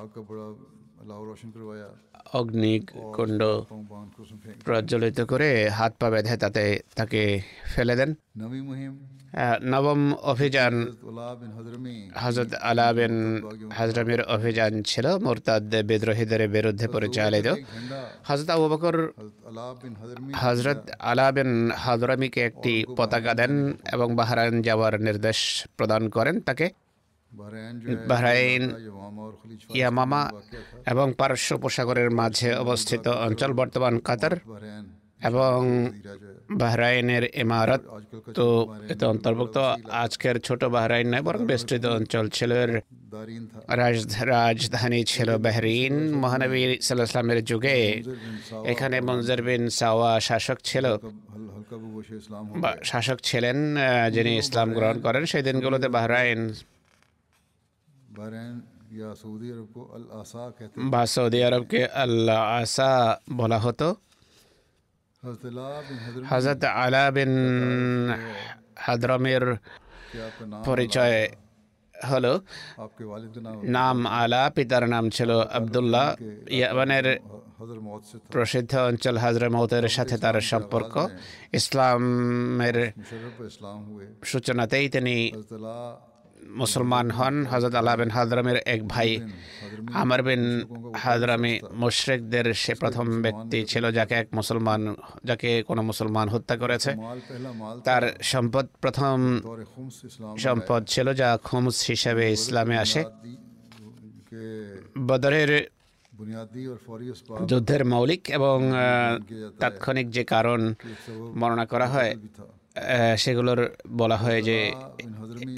[2.40, 3.42] অগ্নিকুণ্ড
[4.66, 6.64] প্রজ্বলিত করে হাত পা বেঁধে তাতে
[6.98, 7.22] তাকে
[7.74, 8.12] ফেলে দেন।
[9.74, 10.02] নবম
[10.34, 10.76] অভিযান
[12.24, 13.14] হজরত আলাবেন
[13.78, 17.48] হাজরামের অভিযান ছিল, মোরতাদ বিদ্রোহীদের বিরুদ্ধে পরিচালিত।
[18.28, 18.96] হজরত আবু বকর
[20.44, 21.52] হজরত আলাবেন
[21.86, 23.54] হজরমিকে একটি পতাকা দেন
[23.96, 25.40] এবং বাহারান যাওয়ার নির্দেশ
[25.78, 26.68] প্রদান করেন তাকে।
[28.10, 28.64] বাহরাইন
[29.78, 30.22] ইয়ামামা
[30.94, 34.34] এবং পারস্য উপসাগরের মাঝে অবস্থিত অঞ্চল বর্তমান কাতার
[35.30, 35.58] এবং
[36.62, 37.82] বাহরাইনের ইমারত।
[38.38, 38.46] তো
[38.92, 39.58] এতে অন্তর্ভুক্ত।
[40.04, 42.52] আজকের ছোট বাহরাইন নয় বরং বিস্তৃত অঞ্চল ছিল।
[44.34, 47.78] রাজধানী ছিল বাহরিন মহানবী সাল্লাহামের যুগে
[48.72, 50.86] এখানে মঞ্জুর বিন সাওয়া শাসক ছিল।
[52.90, 53.58] শাসক ছিলেন
[54.16, 56.42] যিনি ইসলাম গ্রহণ করেন। সেই দিনগুলোতে বাহরাইন
[60.92, 62.92] বা সৌদি আরবকে আল্লাহ আসা
[63.34, 63.88] বলা হতো
[66.32, 67.32] হজরত আলা বিন
[68.78, 69.44] হাদ্রমের
[70.66, 71.18] পরিচয়
[71.96, 72.34] হলো
[73.78, 76.06] নাম আলা পিতার নাম ছিল আবদুল্লাহ
[76.58, 77.08] ইয়ামানের
[78.32, 80.94] প্রসিদ্ধ অঞ্চল হাজরে মৌতের সাথে তার সম্পর্ক
[81.54, 82.78] ইসলামের
[84.24, 85.16] সূচনাতেই তিনি
[86.56, 89.10] মুসলমান হন হজরত আল্লাহ বিন হাদরামের এক ভাই
[89.94, 90.44] আমার বিন
[90.96, 94.82] হাজরামি মুশরেকদের সে প্রথম ব্যক্তি ছিল যাকে এক মুসলমান
[95.26, 96.92] যাকে কোনো মুসলমান হত্যা করেছে
[97.86, 99.18] তার সম্পদ প্রথম
[100.38, 103.02] সম্পদ ছিল যা খুমস হিসাবে ইসলামে আসে
[105.08, 105.52] বদরের
[107.50, 108.58] যুদ্ধের মৌলিক এবং
[109.60, 110.60] তাৎক্ষণিক যে কারণ
[111.40, 112.12] বর্ণনা করা হয়
[113.18, 114.58] সেগুলোর বলা হয় যে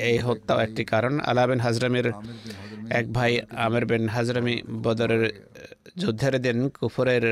[0.10, 2.08] এই হত্যাও একটি কারণ। আলা বিন হাজরামের
[2.90, 3.32] এক ভাই
[3.66, 5.24] আমের বিন হাজরামি বদরের
[5.98, 7.26] যুদ্ধের দিন কুফরের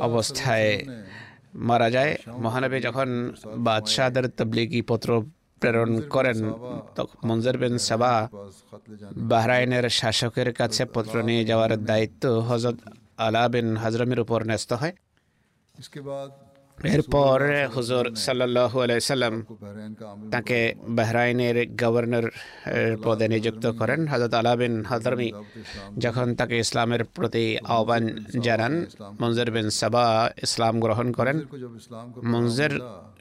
[0.00, 0.70] অবস্থায়
[1.68, 2.12] মারা যায়।
[2.44, 3.08] মহানবী যখন
[3.58, 5.10] বাদশাহদের তবলিগি পত্র
[5.62, 6.38] প্রেরণ করেন
[7.24, 8.28] মঞ্জুর বিন সাবা
[9.30, 12.76] বাহরাইনের শাসকের কাছে পত্র নিয়ে যাওয়ার দায়িত্ব হজরত
[13.18, 14.94] আলা বিন হাজরামির উপর ন্যস্ত হয়।
[16.84, 17.40] এরপর
[17.74, 19.34] হুজুর সাল্লাহ সাল্লাম
[20.30, 22.26] তাকে বাহরাইনের গভর্নর
[23.04, 25.32] পদে নিযুক্ত করেন হজরত আলাবিন হাদরমি
[25.98, 28.04] যখন তাকে ইসলামের প্রতি আহ্বান
[28.40, 28.74] জানান
[29.20, 31.36] মঞ্জের বিন সাবা ইসলাম গ্রহণ করেন।
[32.24, 32.72] মঞ্জের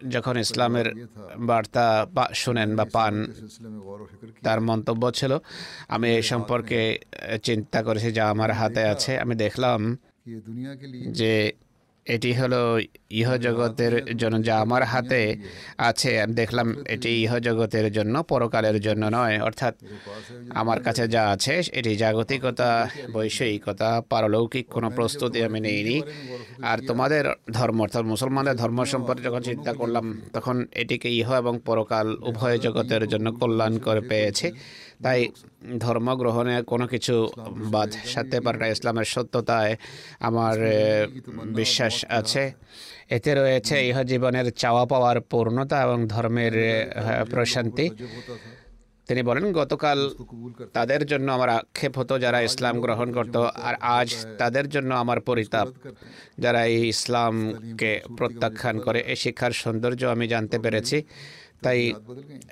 [0.09, 0.87] যখন ইসলামের
[1.37, 1.87] বার্তা
[2.33, 3.15] শুনেন বা পান
[4.43, 5.31] তার মন্তব্য ছিল
[5.87, 6.99] আমি এই সম্পর্কে
[7.43, 9.97] চিন্তা করেছি যা আমার হাতে আছে। আমি দেখলাম
[11.11, 11.51] যে
[12.15, 12.61] এটি হলো
[13.19, 15.21] ইহ জগতের জন্য যা আমার হাতে
[15.89, 19.73] আছে। আমি দেখলাম এটি ইহ জগতের জন্য পরকালের জন্য নয়। অর্থাৎ
[20.61, 22.69] আমার কাছে যা আছে এটি জাগতিকতা
[23.13, 25.97] বৈষয়িকতা পারলৌকিক কোনো প্রস্তুতি আমি নেইনি।
[26.69, 32.07] আর তোমাদের ধর্ম অর্থাৎ মুসলমানদের ধর্ম সম্পর্কে যখন চিন্তা করলাম তখন এটিকে ইহ এবং পরকাল
[32.29, 34.47] উভয় জগতের জন্য কল্যাণ করে পেয়েছি।
[35.03, 35.19] তাই
[35.79, 37.15] ধর্ম গ্রহণে কোনো কিছু
[37.75, 39.75] বাদ সাথে পারে না ইসলামের সত্যতায়
[40.19, 40.55] আমার
[41.60, 42.43] বিশ্বাস আছে।
[43.10, 46.55] এতে রয়েছে ইহ জীবনের চাওয়া পাওয়ার পূর্ণতা এবং ধর্মের
[47.05, 47.86] হ্যাঁ, প্রশান্তি।
[49.07, 49.99] তিনি বলেন গতকাল
[50.73, 53.36] তাদের জন্য আমার আক্ষেপ হতো যারা ইসলাম গ্রহণ করত
[53.67, 55.67] আর আজ তাদের জন্য আমার পরিতাপ।
[56.39, 60.97] যারা এই ইসলামকে প্রত্যাখ্যান করে এই শিক্ষার সৌন্দর্য আমি জানতে পেরেছি।
[61.63, 61.93] তাই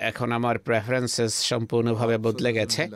[0.09, 2.87] এখন আমার প্রেফারেন্সেস সম্পূর্ণভাবে বদলে গেছে।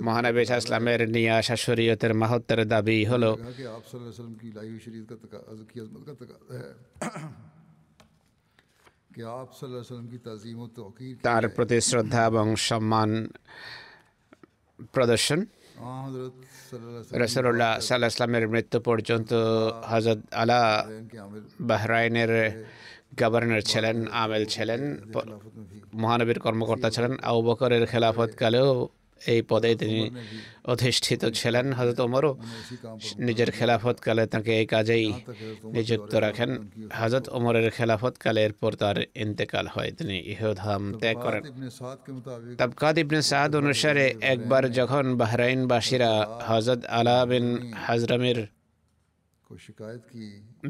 [0.00, 3.36] মহানবী ইসলামের নিয়ে আসা শরীয়তের মাহাত্মের দাবি হলো
[11.24, 13.28] তার প্রতি শ্রদ্ধা এবং সম্মান
[14.94, 15.46] প্রদর্শন।
[17.22, 19.32] রসুল্লাহ সাল্লাহ ইসলামের মৃত্যু পর্যন্ত
[19.90, 20.86] হজরত আলা
[21.60, 22.64] বাহরাইনের
[23.20, 24.82] গভর্নর ছিলেন, আমেল ছিলেন,
[26.02, 28.70] মহানবীর কর্মকর্তা ছিলেন আউ বকরের খেলাফতকালেও
[29.20, 30.00] এই পদে তিনি
[30.72, 32.32] অধিষ্ঠিত ছিলেন। হজরত ওমরও
[33.26, 35.06] নিজের খেলাফতকালে তাকে এই কাজেই
[35.74, 36.50] নিযুক্ত রাখেন।
[37.00, 41.42] হজরত ওমরের খেলাফতকালে এরপর তার ইন্তেকাল হয়, তিনি ইহধাম ত্যাগ করেন।
[42.60, 46.10] তাবকাদ ইবনে সাদ অনুসারে একবার যখন বাহরাইনবাসীরা
[46.48, 47.46] হজরত আলা বিন
[47.84, 48.40] হাজরামির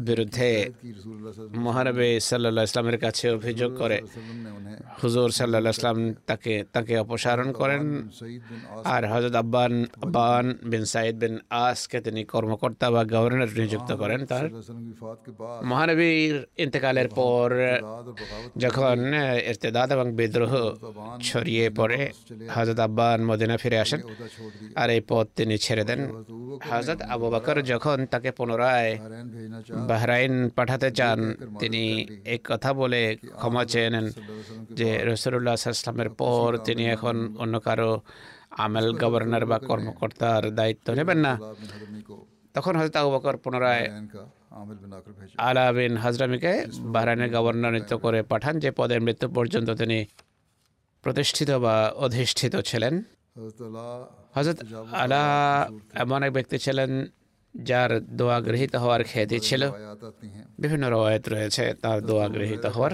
[0.09, 0.51] বিরুদ্ধে
[1.67, 3.99] মহানবী সাল্লাহ ইসলামের কাছে অভিযোগ করে।
[5.03, 7.83] হুজুর সাল্লাহ ইসলাম তাকে তাকে অপসারণ করেন।
[8.85, 14.45] আর হজরত আব্বান আব্বান বিন সাইদ বিন আসকে তিনি কর্মকর্তা বা গভর্নর নিযুক্ত করেন তার।
[15.65, 17.51] মহানবীর ইন্তেকালের পর
[18.57, 18.99] যখন
[19.51, 20.53] ইর্তেদাদ এবং বিদ্রোহ
[21.23, 22.11] ছড়িয়ে পড়ে
[22.55, 24.01] হজরত আব্বান মদিনা ফিরে আসেন।
[24.77, 26.01] আর এই পথ তিনি ছেড়ে দেন।
[26.71, 28.99] হজরত আবু বাকর যখন তাকে পুনরায়
[29.88, 31.18] বাহরাইন পাঠাতে চান
[31.62, 31.83] তিনি
[32.35, 33.03] এক কথা বলে
[33.40, 34.07] ক্ষমা চেয়ে নেন
[34.79, 37.90] যে রসুল্লাহ ইসলামের পর তিনি এখন অন্য কারও
[38.64, 41.33] আমেল গভর্নর বা কর্মকর্তার দায়িত্ব নেবেন না।
[42.55, 43.85] তখন হজরত আবু বকর পুনরায়
[45.47, 46.53] আলা বিন হাজরামিকে
[46.94, 49.99] বাহরাইনের গভর্নর নিত্য করে পাঠান যে পদের মৃত্যু পর্যন্ত তিনি
[51.05, 52.94] প্রতিষ্ঠিত বা অধিষ্ঠিত ছিলেন।
[54.35, 54.59] হজরত
[55.03, 55.23] আলা
[56.03, 56.90] এমন এক ব্যক্তি ছিলেন
[57.55, 59.62] যার দোয়া গৃহীত হওয়ার খ্যাতি ছিল,
[60.59, 62.93] বিভিন্ন রয়েত রয়েছে তার দোয়া গৃহীত হওয়ার।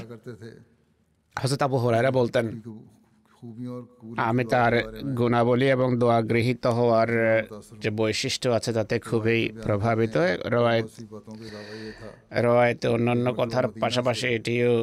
[1.36, 2.46] হজরত আবু হরাইরা বলতেন,
[4.16, 4.72] আমি তার
[5.18, 7.08] গুণাবলী এবং দোয়া গৃহীত হওয়ার
[7.82, 10.16] যে বৈশিষ্ট্য আছে তাতে খুবই প্রভাবিত।
[10.56, 10.88] রয়েত
[12.44, 14.74] রওয়ায়তে অন্যান্য কথার পাশাপাশি এটিও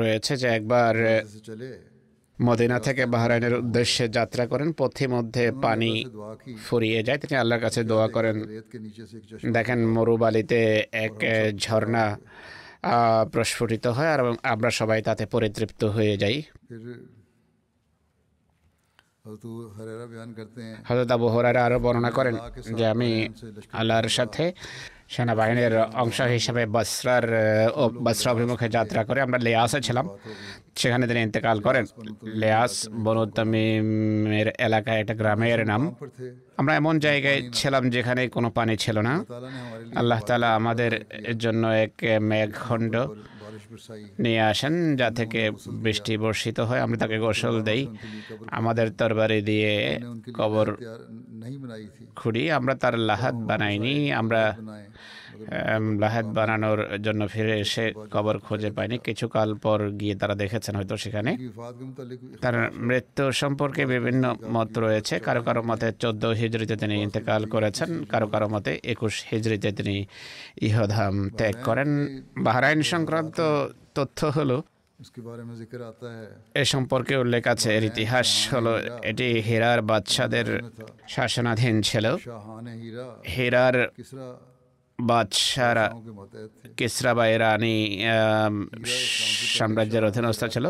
[0.00, 0.94] রয়েছে যে একবার
[2.42, 5.92] মদিনা থেকে বাহরাইনের উদ্দেশ্যে যাত্রা করেন, পথে মধ্যে পানি
[6.66, 8.36] ফুরিয়ে যায়। তিনি আল্লাহর কাছে দোয়া করেন।
[9.52, 10.60] দেখেন মরুবালিতে
[11.06, 11.16] এক
[11.64, 12.04] ঝর্ণা
[13.32, 14.20] প্রস্ফুটিত হয় আর
[14.52, 16.36] আমরা সবাই তাতে পরিতৃপ্ত হয়ে যাই।
[20.88, 22.34] হযরত আবু হুরায়রা বর্ণনা করেন
[22.78, 23.10] যে, আমি
[23.72, 24.44] আল্লাহর সাথে
[25.12, 27.26] সেনাবাহিনীর অংশ হিসেবে বসরার
[28.04, 30.06] বসরা অভিমুখে যাত্রা করে আমরা লেয়াসে ছিলাম।
[30.76, 31.84] সেখানে তিনি ইন্তেকাল করেন।
[32.42, 35.82] লেয়াস বনুতামিমের এলাকায় একটা গ্রামের নাম।
[36.56, 39.14] আমরা এমন জায়গায় ছিলাম যেখানে কোনো পানি ছিল না।
[40.00, 40.92] আল্লাহ তালা আমাদের
[41.38, 41.94] জন্য এক
[42.30, 42.94] মেঘখণ্ড
[44.24, 45.40] নিয়ে আসেন, যা থেকে
[45.84, 47.82] বৃষ্টি বর্ষিত হয় আমরা তাকে গোসল দেই।
[48.58, 49.72] আমাদের তরবারি দিয়ে
[50.38, 50.66] কবর
[52.18, 54.42] খুঁড়ি, আমরা তার লাহাত বানাইনি, আমরা
[56.02, 61.30] লাহেদ বানানোর জন্য ফিরে এসে কবর খুঁজে পায়নি। কিছুকাল পর গিয়ে তারা দেখেছেন হয়তো সেখানে
[62.42, 62.56] তার
[62.88, 64.24] মৃত্যু সম্পর্কে বিভিন্ন
[64.54, 69.68] মত রয়েছে। কারও কারও মতে চোদ্দ হিজড়িতে তিনি ইন্তেকাল করেছেন, কারও কারও মতে একুশ হিজড়িতে
[69.78, 69.96] তিনি
[70.68, 71.90] ইহধাম ত্যাগ করেন।
[72.44, 73.38] বাহরাইন সংক্রান্ত
[73.96, 74.58] তথ্য হলো,
[76.60, 78.72] এ সম্পর্কে উল্লেখ আছে, এর ইতিহাস হলো,
[79.10, 80.48] এটি হেরার বাদশাদের
[81.14, 82.06] শাসনাধীন ছিল।
[83.34, 83.76] হেরার
[85.08, 85.86] বাদশাহরা
[86.76, 87.76] কিসরা বা ইরানি
[89.56, 90.66] সাম্রাজ্যের অধীনস্থ ছিল।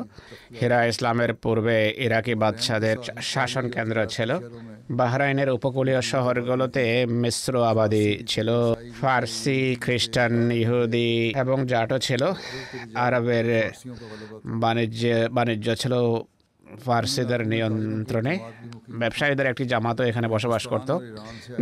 [0.61, 2.97] হেরা ইসলামের পূর্বে ইরাকি বাদশাদের
[3.33, 4.31] শাসন কেন্দ্র ছিল।
[4.91, 6.85] বাহরাইনের উপকূলীয় শহরগুলোতে
[7.23, 8.49] মিশ্র আবাদী ছিল।
[9.01, 11.11] ফার্সি, খ্রিস্টান, ইহুদি
[11.43, 12.23] এবং জাটও ছিল।
[12.95, 13.49] আরবের
[14.63, 15.95] বাণিজ্য বাণিজ্য ছিল
[16.85, 18.35] ফার্সিদের নিয়ন্ত্রণে
[19.01, 20.91] ব্যবসায়ীদের একটি জামাতও এখানে বসবাস করত,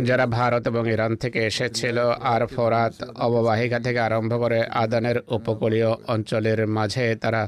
[0.07, 1.97] যারা ভারত এবং ইরান থেকে এসেছিল
[2.33, 2.95] আর ফরাত
[3.27, 7.41] অববাহিকা থেকে আরম্ভ করে আদানের উপকূলীয় অঞ্চলের মাঝে তারা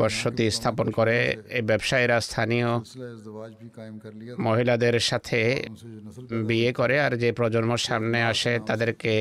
[0.00, 1.16] বসতি স্থাপন করে।
[1.56, 2.68] এই ব্যবসায়ীরা স্থানীয়
[4.38, 5.40] মহিলাদের সাথে
[6.48, 9.14] বিয়ে করে আর যে প্রজন্ম সামনে আসে তাদেরকে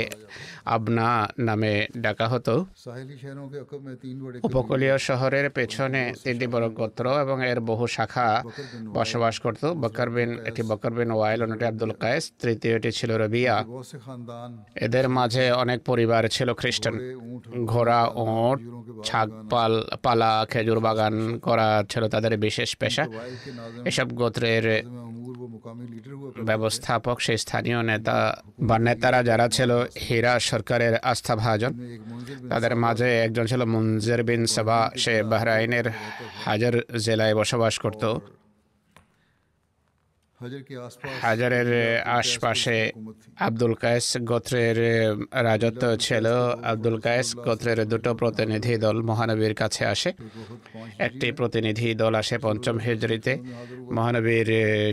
[0.66, 1.10] আবনা
[1.48, 2.56] নামে ডাকা হতো।
[4.50, 8.28] উপকূলীয় শহরের পেছনে তিনটি বড় গোত্র এবং এর বহু শাখা
[8.98, 13.56] বসবাস করত। বকর বিন এটি বকর বিন ওয়াইল অন্যটি আব্দুল কায়েস তৃতীয়টি ছিল রবিয়া।
[14.86, 16.96] এদের মাঝে অনেক পরিবার ছিল খ্রিস্টান।
[17.66, 18.60] ঘোড়া ওঁট
[19.08, 21.16] ছাগ পাল পালা খেজুর বাগান
[21.48, 23.04] করা ছিল তাদের বিশেষ পেশা।
[23.90, 24.66] এসব গোত্রের
[26.50, 28.18] ব্যবস্থাপক সেই স্থানীয় নেতা
[28.68, 29.72] বা নেতারা যারা ছিল
[30.06, 31.74] হীরা সরকারের আস্থাভাজন।
[32.52, 35.88] তাদের মাঝে একজন ছিল মঞ্জের বিন সাবা। সে বাহরাইনের
[36.48, 36.74] হাজার
[37.06, 38.04] জেলায় বসবাস করত।
[41.26, 41.70] হাজারের
[42.20, 42.78] আশপাশে
[43.48, 44.78] আব্দুল কায়েস গোত্রের
[45.48, 46.26] রাজত্ব ছিল।
[46.72, 50.10] আব্দুল কায়েস গোত্রের দুটো প্রতিনিধি দল মহানবীর কাছে আসে।
[51.08, 53.34] একটি প্রতিনিধি দল আসে পঞ্চম হিজড়িতে।
[53.96, 54.50] মহানবীর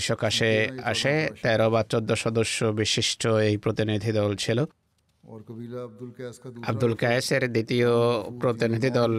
[0.08, 0.50] সকাশে
[0.92, 4.58] আসে। তেরো বা চোদ্দ সদস্য বিশিষ্ট এই প্রতিনিধি দল ছিল।
[6.62, 7.90] আব্দুল কায়েসের দ্বিতীয়
[8.40, 9.12] প্রতিনিধি দল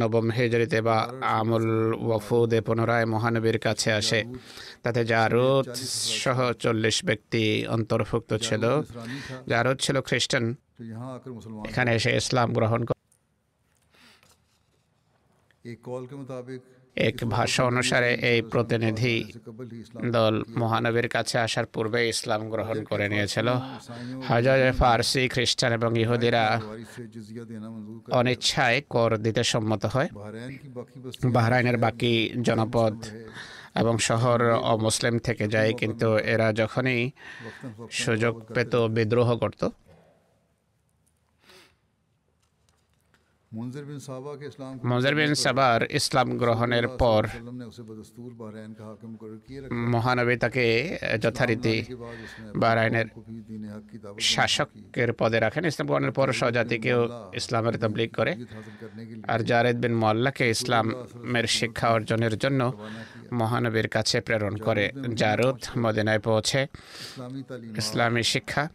[0.00, 0.96] নবম হেজরিতে বা
[1.32, 1.66] আমুল
[2.00, 4.20] ওয়ফুদে পুনরায় মহানবীর কাছে আসে
[4.82, 5.66] তাতে জারুদ
[6.22, 8.64] সহ চল্লিশ ব্যক্তি অন্তর্ভুক্ত ছিল
[9.48, 10.44] জারুদ ছিল খ্রিস্টান
[11.68, 12.98] এখানে এসে ইসলাম গ্রহণ করে
[17.08, 19.16] এক ভাষা অনুসারে, এই প্রতিনিধি
[20.16, 23.48] দল মহানবীর কাছে আসার পূর্বে ইসলাম গ্রহণ করে নিয়েছিল।
[24.30, 26.44] হাজার ফার্সি, খ্রিস্টান এবং ইহুদিরা
[28.18, 30.08] অনিচ্ছায় কর দিতে সম্মত হয়।
[31.36, 32.14] বাহরাইনের বাকি
[32.48, 32.94] জনপদ
[33.80, 34.38] এবং শহর
[34.72, 37.00] অমুসলিম থেকে যায়, কিন্তু এরা যখনই
[38.02, 39.62] সুযোগ পেত বিদ্রোহ করত
[43.52, 47.22] মনজার বিন সাবার ইসলাম গ্রহণের পর
[49.94, 50.64] মহানবী তাকে
[51.22, 51.76] যথারীতি
[52.56, 53.06] বাহরাইনের
[54.32, 57.00] শাসকের পদে রাখেন। ইসলাম গ্রহণের পর স্বজাতিকেও
[57.34, 58.32] ইসলামের তবলিগ করে।
[59.32, 62.60] আর জারেদ বিন মোল্লাকে ইসলামের শিক্ষা অর্জনের জন্য
[63.32, 66.66] মহানবীর কাছে প্রেরণ করে। জারুদ মদিনায় পৌঁছে।
[67.78, 68.68] ইসলামী শিক্ষা।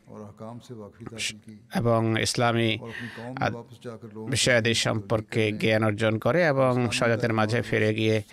[1.75, 2.77] এবং ইসলামী
[4.29, 8.23] বিষয়াদি সম্পর্কে জ্ঞান অর্জন করে এবং সজাতের মাঝে ফিরে গিয়ে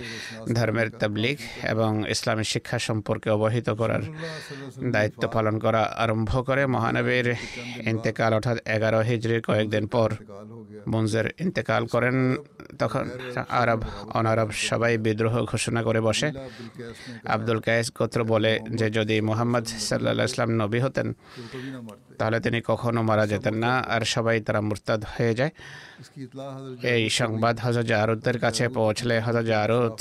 [0.54, 4.00] ধর্মের তাবলিগ এবং ইসলামী শিক্ষা সম্পর্কে অবহিত করার
[4.90, 7.34] দায়িত্ব পালন করা আরম্ভ করে মহানবীর
[7.86, 10.14] ইন্তেকাল অর্থাৎ এগারো হিজড়ির কয়েকদিন পর
[10.88, 12.36] মঞ্জের ইন্তেকাল করেন।
[12.78, 13.10] তখন
[13.48, 13.82] আরব
[14.14, 16.28] অনারব সবাই বিদ্রোহ ঘোষণা করে বসে।
[17.34, 21.08] আব্দুল কায়েস গোত্র বলে যে, যদি মোহাম্মদ সাল্লাহ ইসলাম নবী হতেন,
[22.18, 25.52] তাহলে তিনি কখনো মারা যেতেন না আর সবাই তারা মুরতাদ হয়ে যায়।
[26.94, 29.96] এই সংবাদ হজর জারুদের কাছে পৌঁছলে হজর জাহরুদ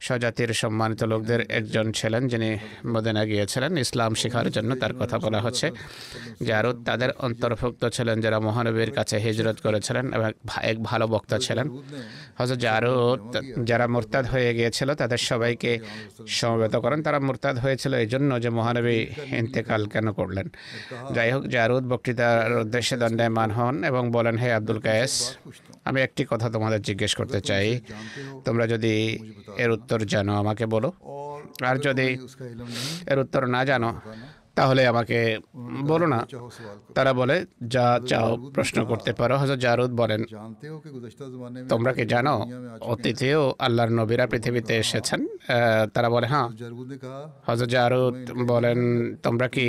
[0.00, 5.70] স্বজাতির সম্মানিত লোকদের একজন ছিলেন যিনি মদিনা গিয়েছিলেন। ইসলাম শেখার জন্য তার কথা বলা হচ্ছে।
[6.42, 10.30] জারুদ তাদের অন্তর্ভুক্ত ছিলেন, যারা মহানবীর কাছে হিজরত করেছিলেন এবং
[10.62, 11.70] এক ভালো বক্তা ছিলেন।
[12.38, 13.20] হজরত জারুদ
[13.64, 15.78] যারা মুরতাদ হয়ে গিয়েছিল, তাদের সবাইকে
[16.26, 19.06] সমবেত করেন। তারা মুরতাদ হয়েছিল এই জন্য যে মহানবী
[19.40, 20.48] ইন্তেকাল কেন করলেন?
[21.14, 25.36] যাই হোক জারুদ বক্তৃতার উদ্দেশ্যে দণ্ডায়মান হন এবং বলেন, হে আব্দুল কায়েস,
[25.84, 27.80] আমি একটি কথা তোমাদের জিজ্ঞেস করতে চাই।
[28.44, 29.18] তোমরা যদি
[29.56, 30.88] এর উত্তর জানো আমাকে বলো।
[31.68, 32.08] আর যদি
[33.10, 33.90] এর উত্তর না জানো,
[34.58, 35.18] তাহলে আমাকে
[35.90, 36.20] বলো না।
[36.96, 37.36] তারা বলে,
[37.74, 40.20] যা চাও প্রশ্ন করতে পারো। হজরত জারুদ বলেন,
[41.68, 42.34] তোমরা কি জানো,
[42.92, 45.20] অতীতেও আল্লাহর নবীরা পৃথিবীতে এসেছেন?
[45.94, 46.48] তারা বলে হ্যাঁ।
[47.46, 48.16] হজরত জারুদ
[48.52, 48.78] বলেন,
[49.26, 49.66] তোমরা কি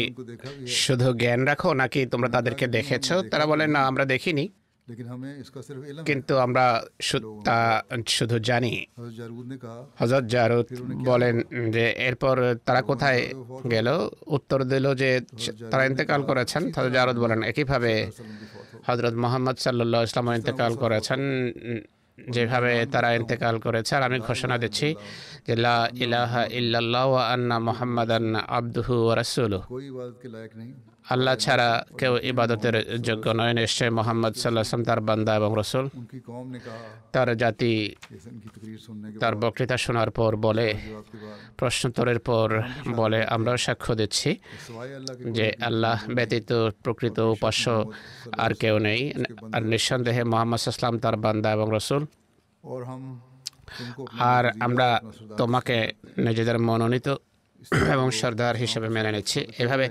[0.83, 3.07] শুধু জ্ঞান রাখো নাকি তোমরা তাদেরকে দেখেছ?
[3.31, 4.45] তারা বলেন না, আমরা দেখিনি।
[6.09, 6.65] কিন্তু আমরা
[7.45, 7.57] তা
[8.09, 8.73] শুধু জানি
[9.99, 10.67] হজরত জারুদ
[11.05, 11.35] বলেন
[11.71, 12.35] যে এরপর
[12.65, 13.21] তারা কোথায়
[13.71, 13.87] গেল
[14.27, 15.09] উত্তর দিল যে
[15.71, 17.93] তারা ইন্তেকাল করেছেন হজরত জারুদ বলেন একইভাবে
[18.87, 21.21] হজরত মোহাম্মদ সাল্লা ইসলাম ইন্তেকাল করেছেন
[22.17, 24.87] যেভাবে তারা ইন্তেকাল করেছে আর আমি ঘোষণা দিচ্ছি
[25.47, 29.65] যে লা ইলাহা ইল্লাল্লাহ ওয়া আন্না মুহাম্মাদান আবদুহু ওয়া রাসূলুহু
[31.09, 35.89] আল্লাহ ছাড়া কেউ ইবাদতের যোগ্য নয়। নিশ্চয় মোহাম্মদ সাল্লাহাম তার বান্দা এবং রসুল।
[37.11, 37.95] তার জাতি
[39.19, 40.67] তার বক্তৃতা শোনার পর বলে,
[41.57, 44.35] প্রশ্নোত্তরের পর বলে আমরাও সাক্ষ্য দিচ্ছি
[45.31, 47.93] যে আল্লাহ ব্যতীত প্রকৃত উপাস্য
[48.37, 49.13] আর কেউ নেই।
[49.53, 52.05] আর নিঃসন্দেহে মোহাম্মদ ইসলাম তার বান্দা এবং রসুল।
[54.19, 55.01] আর আমরা
[55.37, 55.77] তোমাকে
[56.17, 57.07] নিজেদের মনোনীত
[57.93, 59.85] এবং সর্দার হিসেবে মেনে নিচ্ছি। এভাবে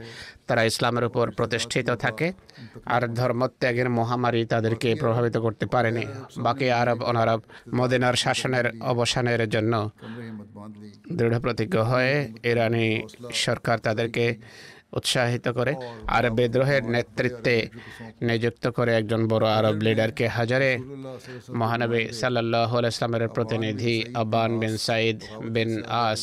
[0.47, 2.29] তারা ইসলামের উপর প্রতিষ্ঠিত থাকে
[2.95, 6.05] আর ধর্মত্যাগের মহামারী তাদেরকে প্রভাবিত করতে পারেনি।
[6.39, 7.41] বাকি আরব, অনারব
[7.75, 9.73] মদিনার শাসনের অবসানের জন্য
[11.13, 12.15] দৃঢ় প্রতিজ্ঞ হয়ে
[12.51, 12.87] ইরানি
[13.47, 14.25] সরকার তাদেরকে
[14.97, 15.73] উৎসাহিত করে
[16.07, 17.57] আর বিদ্রোহের নেতৃত্বে
[18.29, 20.71] নিযুক্ত করে একজন বড় আরব লিডারকে হাজারে
[21.61, 25.19] মহানবী সাল্লাহ ইসলামের প্রতিনিধি আবান বিন সাইদ
[25.55, 25.71] বিন
[26.07, 26.23] আস।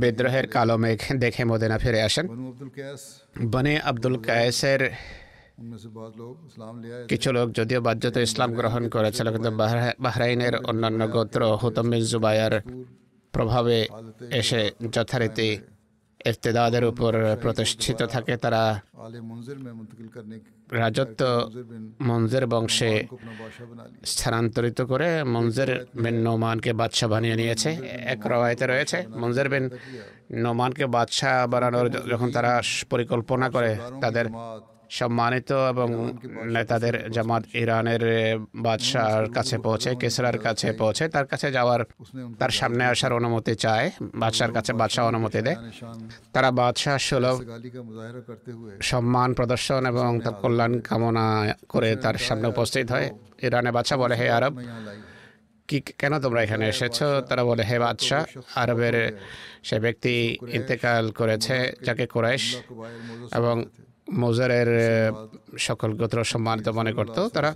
[0.00, 2.26] বিদ্রোহের কালো মেঘ দেখে মদিনা ফিরে আসেন।
[3.52, 4.82] বনে আব্দুল কায়েসের
[7.08, 9.50] কিছু লোক যদিও বাধ্যত ইসলাম গ্রহণ করেছিল কিন্তু
[10.04, 12.54] বাহরাইনের অন্যান্য গোত্র হুতম বিন জুবায়ার
[13.34, 13.76] প্রভাবে
[14.40, 14.60] এসে
[14.92, 15.48] যথারীতি
[16.26, 17.12] ইফতেদাদের উপর
[17.42, 18.62] প্রতিষ্ঠিত থাকে তারা
[20.72, 21.20] রাজত্ব
[22.00, 23.08] মঞ্জের বংশে
[24.04, 25.70] স্থানান্তরিত করে মঞ্জের
[26.02, 27.70] বিন নোমানকে বাদশাহ বানিয়ে নিয়েছে।
[28.12, 29.64] এক রায়তে রয়েছে, মঞ্জের বিন
[30.32, 34.26] নোমানকে বাদশাহ বানানোর যখন তারা পরিকল্পনা করে তাদের
[34.98, 35.88] সম্মানিত এবং
[36.54, 38.02] নেতাদের জামাত ইরানের
[38.66, 41.80] বাদশাহর কাছে পৌঁছে কেসরার কাছে পৌঁছে তার কাছে যাওয়ার
[42.40, 43.86] তার সামনে আসার অনুমতি চায়
[44.22, 45.58] বাদশার কাছে বাদশাহ অনুমতি দেয়।
[46.34, 47.36] তারা বাদশাহ সুলভ
[48.90, 51.26] সম্মান প্রদর্শন এবং তার কল্যাণ কামনা
[51.72, 53.08] করে তার সামনে উপস্থিত হয়।
[53.46, 54.54] ইরানে বাদশাহ বলে হে আরব
[55.68, 56.98] কি কেন তোমরা এখানে এসেছ?
[57.28, 58.22] তারা বলে হে বাদশাহ
[58.62, 58.96] আরবের
[59.68, 60.14] সে ব্যক্তি
[60.56, 62.44] ইন্তেকাল করেছে যাকে কোরাইশ
[63.38, 63.56] এবং
[64.12, 64.66] মোজারের
[65.58, 67.54] সকল গোত্র সম্মানিত মনে করত। তারা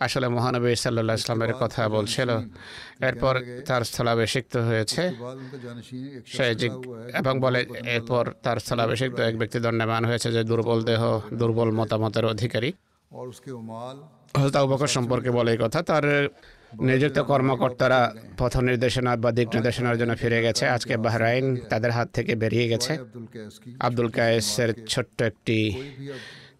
[0.00, 2.30] আসলে মহানবী সাল্লাহ ইসলামের কথা বলছিল।
[3.00, 5.12] এরপর তার স্থলাভিষিক্ত হয়েছে।
[7.14, 12.72] এবং বলে এরপর তার স্থলাভিষিক্ত এক ব্যক্তি দণ্ডমান হয়েছে যে দুর্বল দেহ দুর্বল মতামতের অধিকারী।
[14.86, 16.28] সম্পর্কে বলে এই কথা। তার
[16.72, 18.00] নিযুক্ত কর্মকর্তারা
[18.38, 22.92] পথ নির্দেশনা বা দিক নির্দেশনার জন্য ফিরে গেছে। আজকে বাহরাইন তাদের হাত থেকে বেরিয়ে গেছে।
[23.80, 25.58] আব্দুল কায়েসের ছোট্ট একটি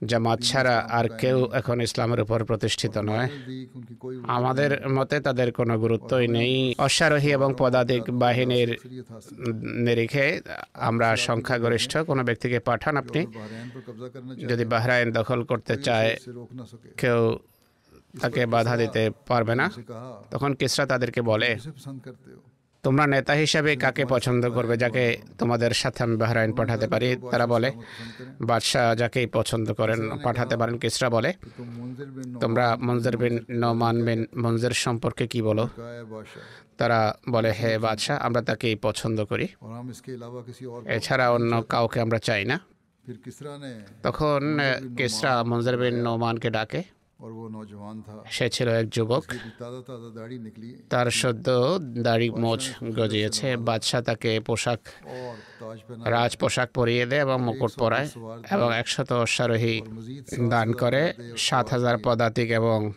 [0.05, 3.29] জামাত ছাড়া আর কেউ এখন ইসলামের উপর প্রতিষ্ঠিত নয়।
[4.27, 8.71] আমাদের মতে তাদের কোনো গুরুত্বই নেই। অশ্বারোহী এবং পদাতিক বাহিনীর
[9.87, 10.41] নিরিখে
[10.89, 13.21] আমরা সংখ্যাগরিষ্ঠ কোনো ব্যক্তিকে পাঠান আপনি।
[14.51, 16.17] যদি বাহরাইন দখল করতে চায়
[16.97, 17.39] কেউ
[18.23, 19.67] তাকে বাধা দিতে পারবে না।
[20.31, 21.51] তখন কিসরা তাদেরকে বলে,
[22.85, 25.05] তোমরা নেতা হিসাবে কাকে পছন্দ করবে যাকে
[25.39, 27.09] তোমাদের সাথে আমি বাহরাইন পাঠাতে পারি?
[27.33, 27.69] তারা বলে,
[28.41, 31.31] বাদশাহ যাকেই পছন্দ করেন পাঠাতে পারেন। কিসরা বলে,
[32.41, 35.65] তোমরা মঞ্জের বিন নমান বিন মঞ্জের সম্পর্কে কি বলো?
[36.79, 37.01] তারা
[37.31, 39.47] বলে, হে বাদশাহ, আমরা তাকেই পছন্দ করি।
[40.97, 42.57] এছাড়া অন্য কাউকে আমরা চাই না।
[44.03, 44.43] তখন
[44.97, 46.81] কেসরা মঞ্জের বিন নোমানকে ডাকে
[48.31, 49.25] সে ছিল এক যুবক।
[50.91, 51.47] তার সদ্য
[52.03, 52.62] দাড়ি মোজ
[52.99, 54.81] গজিয়েছে। বাদশাহ তাকে পোশাক
[56.05, 58.09] রাজ পোশাক পরিয়ে দেয় এবং মুকুট পরায়
[58.51, 59.83] এবং একশত অশ্বারোহী
[60.49, 61.03] দান করে
[61.37, 62.93] সাত হাজার পদাতিক এবং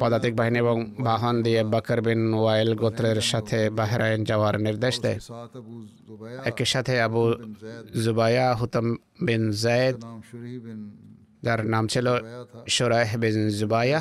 [0.00, 5.18] পদাতিক বাহিনী এবং বাহন দিয়ে বাকর বিন ওয়াইল গোত্রের সাথে বাহরাইন যাওয়ার নির্দেশ দেয়।
[6.44, 7.22] একই সাথে আবু
[8.04, 8.86] জুবায়া হুতম
[9.22, 9.96] বিন জায়দ
[11.44, 12.06] যার নাম ছিল
[12.68, 14.00] সুরাহ বিন জুবাইয়া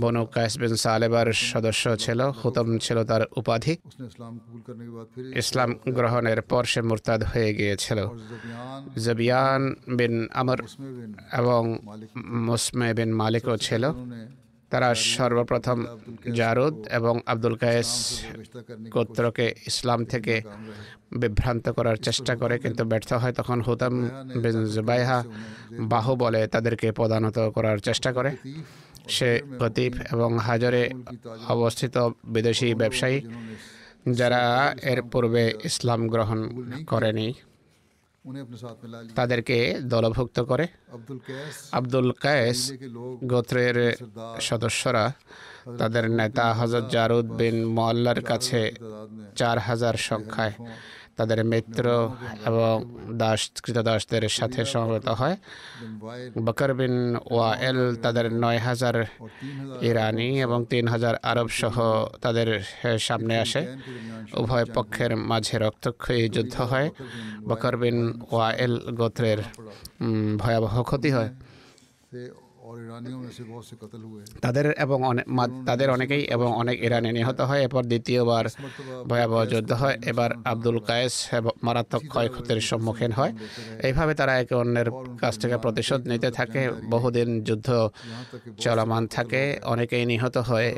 [0.00, 3.74] বনু কায়েস বিন সালেবার সদস্য ছিল হুতম ছিল তার উপাধি
[5.34, 7.98] ইসলাম গ্রহণের পর সে মুরতাদ হয়ে গিয়েছিল
[9.04, 9.62] জবিয়ান
[9.98, 10.58] বিন আমর
[11.32, 11.62] এবং
[12.46, 13.84] মুসমে বিন মালিকও ছিল
[14.72, 15.78] তারা সর্বপ্রথম
[16.38, 17.90] জারুদ এবং আব্দুল কায়েস
[18.94, 20.34] গোত্রকে ইসলাম থেকে
[21.20, 23.94] বিভ্রান্ত করার চেষ্টা করে, কিন্তু ব্যর্থ হয় তখন হুতাম
[24.42, 25.18] বিন জুবাইহা
[25.92, 28.30] বাহু বলে তাদেরকে প্রধানত করার চেষ্টা করে।
[29.16, 29.30] সে
[29.62, 30.82] গতিব এবং হাজারে
[31.54, 31.94] অবস্থিত
[32.34, 33.18] বিদেশি ব্যবসায়ী
[34.18, 34.42] যারা
[34.92, 36.38] এর পূর্বে ইসলাম গ্রহণ
[36.92, 37.28] করেনি।
[39.14, 40.64] তাদেরকে দলভুক্ত করে
[41.72, 42.60] আব্দুল কায়েস
[43.24, 43.76] গোত্রের
[44.40, 45.04] সদস্যরা
[45.78, 47.56] তাদের নেতা হজরত জারুদ বিন
[48.24, 48.62] কাছে
[49.36, 50.54] চার হাজার সংখ্যায়
[51.16, 52.10] তাদের মিত্র
[52.46, 55.36] এবং দাস কৃতদাসদের সাথে সমবেত হয়।
[56.44, 59.04] বকর বিন ওয়াএল তাদের নয় হাজার
[59.80, 62.48] ইরানি এবং তিন হাজার আরব সহ তাদের
[62.98, 63.76] সামনে আসে।
[64.34, 66.90] উভয় পক্ষের মাঝে রক্তক্ষয়ী যুদ্ধ হয়।
[67.48, 69.38] বকর বিন ওয়াএল গোত্রের
[70.36, 71.30] ভয়াবহ ক্ষতি হয়।
[74.44, 74.98] তাদের এবং
[75.66, 78.44] তাদের অনেকেই এবং অনেক ইরানে নিহত হয়। এরপর দ্বিতীয়বার
[79.10, 81.14] ভয়াবহ যুদ্ধ হয়। এবার আব্দুল কায়েস
[81.62, 83.32] মারাত্মক ক্ষয়ক্ষতির সম্মুখীন হয়।
[83.82, 84.88] এইভাবে তারা একে অন্যের
[85.20, 87.68] কাছ থেকে প্রতিশোধ নিতে থাকে। বহুদিন যুদ্ধ
[88.64, 90.68] চলমান থাকে। অনেকেই নিহত হয়।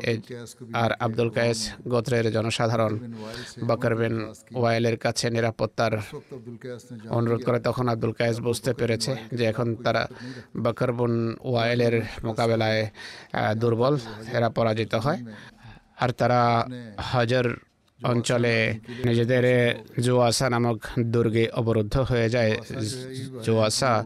[0.73, 2.93] আর আব্দুল কায়েস গোত্রের জনসাধারণ
[3.67, 4.15] বকরবিন
[4.59, 5.93] ওয়াইলের কাছে নিরাপত্তার
[7.09, 10.03] অনুরোধ করে। তখন আব্দুল কায়েস বুঝতে পেরেছে যে এখন তারা
[10.63, 11.95] বকরবিন ওয়াইল ওয়াইলের
[12.27, 12.81] মোকাবেলায়
[13.61, 13.95] দুর্বল
[14.37, 15.19] এরা পরাজিত হয়।
[16.03, 16.41] আর তারা
[17.11, 17.45] হাজার
[18.03, 19.45] অঞ্চলে নিজেদের
[20.01, 22.57] জুয়াসা নামক দুর্গে অবরুদ্ধ হয়ে যায়।
[23.43, 24.03] জুয়াশা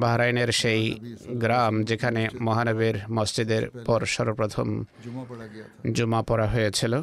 [0.00, 4.84] বাহরাইনের সেই গ্রাম যেখানে মহানবীর মসজিদের পর সর্বপ্রথম
[5.92, 7.00] জুমা পড়া হয়েছিল।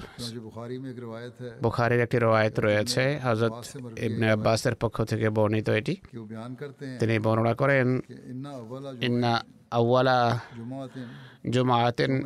[1.64, 3.66] বুখারির একটি রয়ায়ত রয়েছে হজরত
[4.00, 5.96] ইবনে আব্বাসের পক্ষ থেকে বর্ণিত এটি।
[7.00, 8.02] তিনি বর্ণনা করেন,
[9.02, 10.40] ইন্না আওয়ালা
[11.50, 12.24] জুমাতেন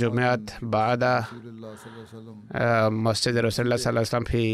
[0.00, 0.42] জুমাত
[0.74, 1.14] বাদা
[3.06, 4.44] মসজিদ রসুল্লাহ সাল্লাহ ফি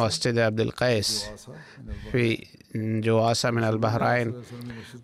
[0.00, 1.08] মসজিদে আব্দুল কয়েস
[2.10, 2.24] ফি
[3.06, 4.28] জোয়াসা মিনাল বাহরাইন,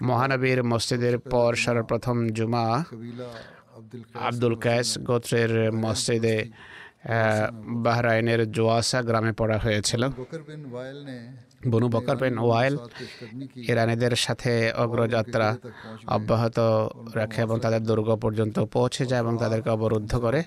[0.09, 2.67] মহানবীর মসজিদের পর সর্বপ্রথম জুমা
[4.29, 5.53] আব্দুল কয়েস গোত্রের
[5.85, 6.39] মসজিদে
[7.85, 10.03] বাহরাইনের জোয়াসা গ্রামে পড়া হয়েছিল।
[11.61, 12.75] বনু বকর বিন ওয়াইল
[13.71, 15.49] ইরানিদের সাথে অগ্রযাত্রা
[16.07, 16.59] অব্যাহত
[17.15, 20.41] রাখে এবং তাদের দুর্গ পর্যন্ত পৌঁছে যায় এবং তাদেরকে অবরুদ্ধ করে,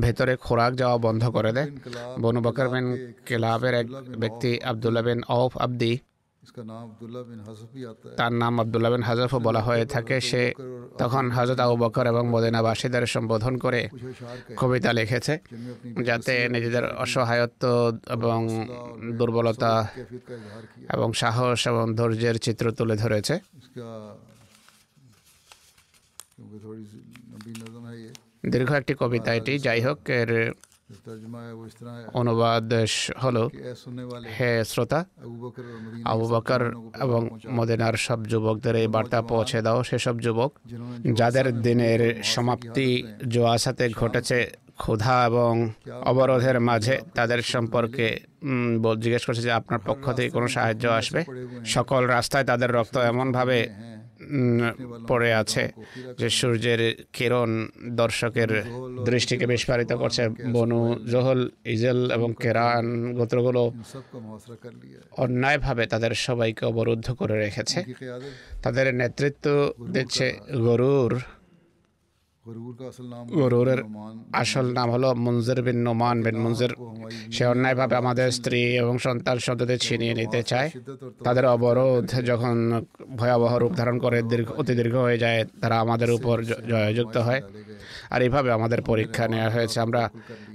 [0.00, 1.68] ভেতরে খোরাক যাওয়া বন্ধ করে দেয়।
[2.20, 2.86] বনু বকর বিন
[3.26, 3.86] কেলাবের এক
[4.18, 5.92] ব্যক্তি আবদুল্লাহ বিন অফ আব্দি
[8.16, 10.42] তার নাম আবদুল্লাহ বিন হাজফ বলা হয়ে থাকে। সে
[10.98, 13.88] তখন হজরত আবু বকর এবং মদিনাবাসীদের সম্বোধন করে
[14.56, 15.38] কবিতা লিখেছে
[16.04, 17.64] যাতে নিজেদের অসহায়ত্ব
[18.10, 18.40] এবং
[19.18, 19.88] দুর্বলতা
[20.92, 23.34] এবং সাহস এবং ধৈর্যের চিত্র তুলে ধরেছে।
[28.52, 30.30] দীর্ঘ একটি কবিতা এটি। যাই হোক এর
[32.20, 32.66] অনুবাদ
[33.22, 33.36] হল,
[34.36, 35.00] হে শ্রোতা
[36.12, 36.62] আবু বকর
[37.04, 37.20] এবং
[37.58, 40.50] মদিনার সব যুবকদের এই বার্তা পৌঁছে দাও। সেসব যুবক
[41.20, 42.00] যাদের দিনের
[42.32, 42.88] সমাপ্তি
[43.32, 44.38] জোয়া সাথে ঘটেছে,
[44.82, 45.52] ক্ষুধা এবং
[46.10, 48.06] অবরোধের মাঝে তাদের সম্পর্কে
[49.02, 51.20] জিজ্ঞেস করছে যে আপনার পক্ষ থেকে কোনো সাহায্য আসবে?
[51.76, 53.58] সকল রাস্তায় তাদের রক্ত এমনভাবে
[55.06, 55.64] পড়ে আছে
[56.18, 56.80] যে সূর্যের
[57.12, 57.50] কিরণ
[57.90, 58.50] দর্শকের
[59.04, 63.62] দৃষ্টিকে বিস্ফারিত করছে। বনু জহল ইজেল এবং কেরান গোত্রগুলো
[65.16, 67.78] অন্যায়ভাবে তাদের সবাইকে অবরুদ্ধ করে রেখেছে।
[68.62, 70.26] তাদের নেতৃত্ব দিচ্ছে
[70.66, 71.12] গরুর
[73.34, 73.80] গরুরের
[74.32, 76.72] আসল নাম হলো মঞ্জের বিন নোমান। বিন মঞ্জের
[77.32, 80.70] সে অন্যায়ভাবে আমাদের স্ত্রী এবং সন্তান সন্ততিদের ছিনিয়ে নিতে চায়।
[81.24, 82.56] তাদের অবরোধ যখন
[83.16, 86.36] ভয়াবহ রূপ ধারণ করে দীর্ঘ অতি দীর্ঘ হয়ে যায় তারা আমাদের উপর
[86.70, 87.40] জয়যুক্ত হয়।
[88.10, 90.02] আর এইভাবে আমাদের পরীক্ষা নেওয়া হয়েছে। আমরা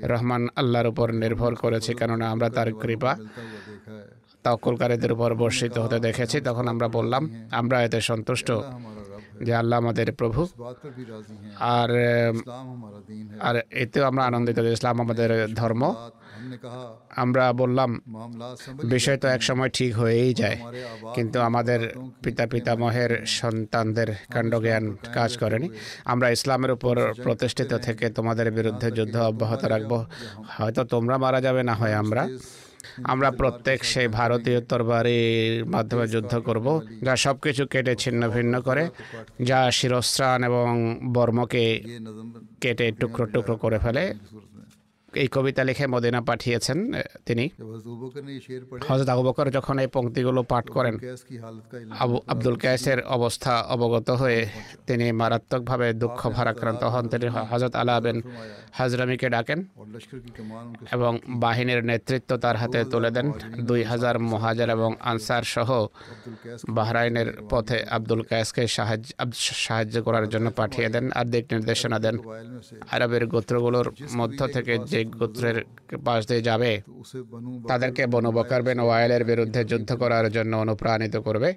[0.03, 3.15] রহমান আল্লাহর উপর নির্ভর করেছি কেননা আমরা তার কৃপা
[4.43, 8.51] তকলকারীদের উপর বর্ষিত হতে দেখেছি। তখন আমরা বললাম আমরা এতে সন্তুষ্ট।
[9.45, 10.41] যে আল্লাহ আমাদের প্রভু।
[11.75, 11.89] আর
[13.47, 15.29] আর এতেও আমরা আনন্দিত যে ইসলাম আমাদের
[15.61, 15.83] ধর্ম।
[17.23, 17.89] আমরা বললাম,
[18.93, 20.57] বিষয় তো এক সময় ঠিক হয়েই যায়,
[21.15, 21.79] কিন্তু আমাদের
[22.23, 24.85] পিতা পিতামহের সন্তানদের কাণ্ডজ্ঞান
[25.17, 25.67] কাজ করেনি।
[26.05, 29.93] আমরা ইসলামের উপর প্রতিষ্ঠিত থেকে তোমাদের বিরুদ্ধে যুদ্ধ অব্যাহত রাখব।
[30.57, 32.23] হয়তো তোমরা মারা যাবে, না হয় আমরা।
[33.03, 36.67] আমরা প্রত্যেক সেই ভারতীয় তরবারির মাধ্যমে যুদ্ধ করব,
[37.05, 38.83] যা সবকিছু কেটে ছিন্ন ভিন্ন করে,
[39.49, 40.67] যা শিরস্ত্রাণ এবং
[41.15, 41.65] বর্মকে
[42.61, 44.03] কেটে টুকরো টুকরো করে ফেলে।
[45.22, 46.78] এই কবিতা লিখে মদিনা পাঠিয়েছেন
[47.28, 47.45] তিনি।
[48.88, 50.95] হজরত আবু বকর যখন এই পঙ্ক্তিগুলো পাঠ করেন
[52.03, 54.39] আবু আব্দুল কায়েসের অবস্থা অবগত হয়ে
[54.88, 58.18] তিনি মারাত্মকভাবে দুঃখ ভারাক্রান্ত হন। তিনি হজরত আলা বিন
[58.78, 59.59] হাজরামিকে ডাকেন
[60.95, 61.11] এবং
[61.43, 63.28] বাহিনীর নেতৃত্ব তার হাতে তুলে দেন।
[63.70, 65.70] দুই হাজার মহাজার এবং আনসার সহ
[66.78, 69.07] বাহরাইনের পথে আব্দুল কায়েসকে সাহায্য
[69.65, 72.15] সাহায্য করার জন্য পাঠিয়ে দেন। আর দিক নির্দেশনা দেন।
[72.93, 73.88] আরবের গোত্রগুলোর
[74.20, 75.57] মধ্য থেকে যে গোত্রের
[76.05, 76.71] পাশ দিয়ে যাবে।
[77.67, 81.49] তাদেরকে বনবকার বেন ওয়াইলের বিরুদ্ধে যুদ্ধ করার জন্য অনুপ্রাণিত করবে।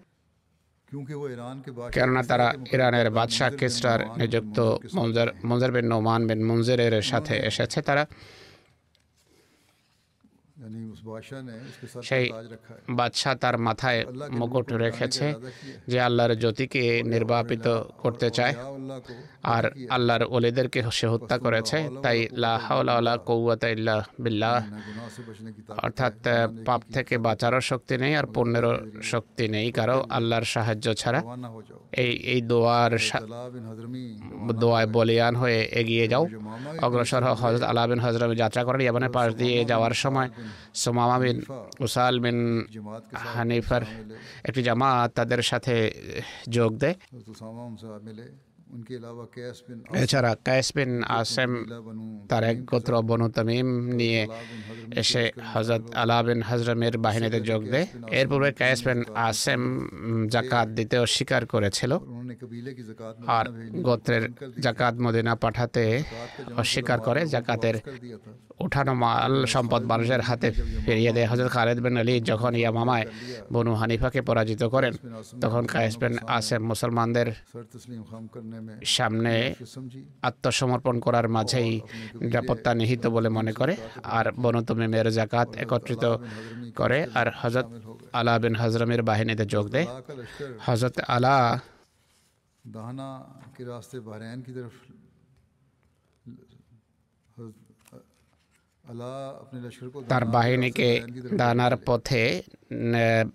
[1.93, 4.59] কেননা তারা ইরানের বাদশাহ কিস্টার নিযুক্ত
[4.95, 8.07] মঞ্জার মঞ্জার বিন নোমান বিন মঞ্জিরের সাথে এসেছে তারা।
[12.03, 12.25] সেই
[12.91, 14.01] বাদশাহ তার মাথায়
[14.31, 15.27] মুকুট রেখেছে
[15.89, 17.67] যে আল্লাহর জ্যোতিকে নির্বাপিত
[17.99, 18.55] করতে চায়
[19.47, 23.15] আর আল্লাহর ওলিদেরকে সে হত্যা করেছে তাই লাহাউলা
[24.19, 24.55] বিল্লাহ
[25.85, 26.15] অর্থাৎ
[26.67, 31.21] পাপ থেকে বাঁচারও শক্তি নেই আর পণ্যেরও শক্তি নেই কারও আল্লাহর সাহায্য ছাড়া
[31.99, 32.93] এই এই দোয়ার
[34.61, 36.25] দোয়ায় বলিয়ান হয়ে এগিয়ে যাও
[36.83, 40.29] অগ্রসর হজরত আলাবিন হজরমি যাত্রা করেন ইয়ামানের পাশ দিয়ে যাওয়ার সময়
[40.75, 42.61] سمامہ بن اسال بن
[43.41, 43.83] حنیفر
[44.45, 45.41] ایک جماعت تدر
[46.47, 46.93] جوگ دے۔
[50.01, 51.51] এছাড়া ক্যাস বিন আসেম
[52.29, 54.23] তার এক গোত্র বনু তামিম নিয়ে
[55.01, 57.87] এসে হজরত আলা বিন হজরমের বাহিনীতে যোগ দেয়
[58.19, 59.61] এর পূর্বে ক্যাস বিন আসেম
[60.29, 61.93] জাকাত দিতে অস্বীকার করেছিল
[63.29, 63.47] আর
[63.83, 64.25] গোত্রের
[64.59, 65.85] জাকাত মদিনা পাঠাতে
[66.57, 67.77] অস্বীকার করে জাকাতের
[68.61, 70.49] উঠানো মাল সম্পদ মানুষের হাতে
[70.85, 73.07] ফিরিয়ে দেয় হজরত খালেদ বিন আলী যখন ইয়ামামায়
[73.53, 74.93] বনু হানিফাকে পরাজিত করেন
[75.41, 77.29] তখন ক্যাস বিন আসেম মুসলমানদের
[78.85, 79.55] সামনে
[80.23, 81.81] আত্মসমর্পণ করার মাঝেই
[82.21, 86.05] নিরাপত্তা নিহিত বলে মনে করে। আর বনতমিমের জাকাত একত্রিত
[86.77, 87.67] করে। আর হজরত
[88.13, 89.87] আলা বিন হজরমের বাহিনীতে যোগ দেয়।
[90.67, 91.61] হজরত আলা
[100.09, 100.89] তার বাহিনীকে
[101.37, 102.43] দানার পথে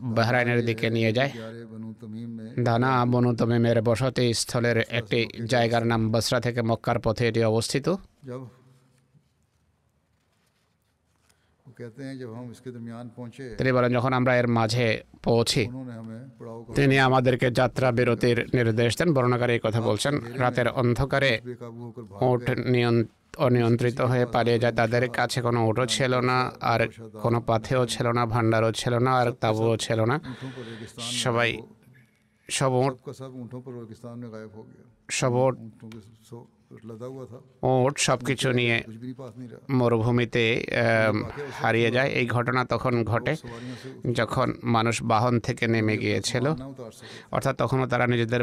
[0.02, 1.32] বাহরাইনের দিকে নিয়ে যায়।
[2.64, 7.88] দানা বনু তমিমের বসতি স্থলের একটি জায়গার নাম বসরা থেকে মক্কার পথে এটি অবস্থিত।
[13.58, 14.88] তিনি বলেন, যখন আমরা এর মাঝে
[15.24, 15.64] পৌঁছি,
[16.76, 21.42] তিনি আমাদেরকে যাত্রা বিরতির নির্দেশ দেন। বর্ণাকারী কথা বলছেন, রাতের অন্ধকারে
[22.30, 26.82] ওট নিয়ন্ত্রণ অনিয়ন্ত্রিত হয়ে পালিয়ে যায়। তাদের কাছে কোনো ওটো ছিল না, আর
[27.22, 30.20] কোনো পাথেও ছিল না ভান্ডারও ছিল না, আর তাবুও ছিল না।
[31.24, 31.50] সবাই
[32.50, 32.74] সব
[35.10, 35.34] সব
[37.64, 38.76] ওট সব কিছু নিয়ে
[39.72, 40.44] মরুভূমিতে
[41.60, 43.34] হারিয়ে যায় এই ঘটনা তখন ঘটে
[44.14, 46.46] যখন মানুষ বাহন থেকে নেমে গিয়েছিল
[47.32, 48.42] অর্থাৎ তখনও তারা নিজেদের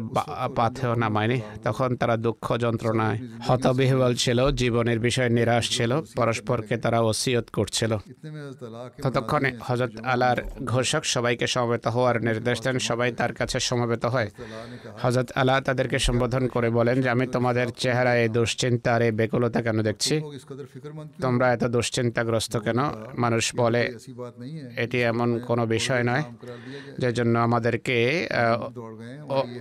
[0.56, 7.46] পাথেও নামায়নি তখন তারা দুঃখ যন্ত্রণায় হতবিহ্বল ছিল জীবনের বিষয়ে নিরাশ ছিল পরস্পরকে তারা ওসিয়ত
[7.52, 7.92] করছিল
[9.02, 14.28] ততক্ষণে হজরত আলার ঘোষক সবাইকে সমবেত হওয়ার নির্দেশ দেন সবাই তার কাছে সমবেত হয়
[15.02, 19.12] হজরত আলা তাদেরকে সম্বোধন করে বলেন যে আমি তোমাদের চেহারা তোমরা এই দুশ্চিন্তা আর এই
[19.20, 20.14] বেকুলতা কেন দেখছি
[21.22, 22.80] তোমরা এত দুশ্চিন্তাগ্রস্ত কেন
[23.16, 23.82] মানুষ বলে
[24.76, 26.24] এটি এমন কোনো বিষয় নয়
[27.02, 27.96] যে জন্য আমাদেরকে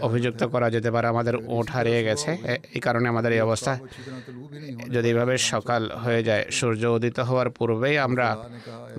[0.08, 2.32] অভিযুক্ত করা যেতে পারে আমাদের ওঠ হারিয়ে গেছে
[2.76, 3.74] এই কারণে আমাদের এই অবস্থা
[4.94, 8.28] যদি এভাবে সকাল হয়ে যায় সূর্য উদিত হওয়ার পূর্বেই আমরা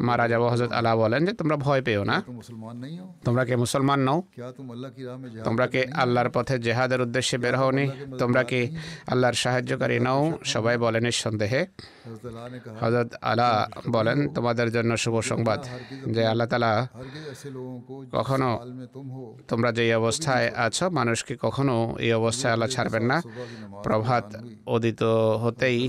[0.00, 2.16] মারা যাব হজরত আলা বলেন যে তোমরা ভয় পেও না
[3.26, 4.18] তোমরা কি মুসলমান নও
[5.44, 7.84] তোমরা কি আল্লাহর পথে জেহাদের উদ্দেশ্যে বের হওনি
[8.18, 8.60] তোমরা কি
[9.06, 10.22] আল্লাহর সাহায্যকারী নও,
[10.52, 11.62] সবাই বলেন সন্দেহে
[12.82, 13.50] হজরত আলা
[13.96, 15.60] বলেন, তোমাদের জন্য শুভ সংবাদ
[16.14, 16.72] যে আল্লাহ তালা
[18.18, 18.48] কখনো
[19.50, 23.18] তোমরা যেই অবস্থায় আছো মানুষকে কখনো এই অবস্থায় আল্লাহ ছাড়বেন না?
[23.86, 24.26] প্রভাত
[24.74, 25.02] উদিত
[25.42, 25.80] হতেই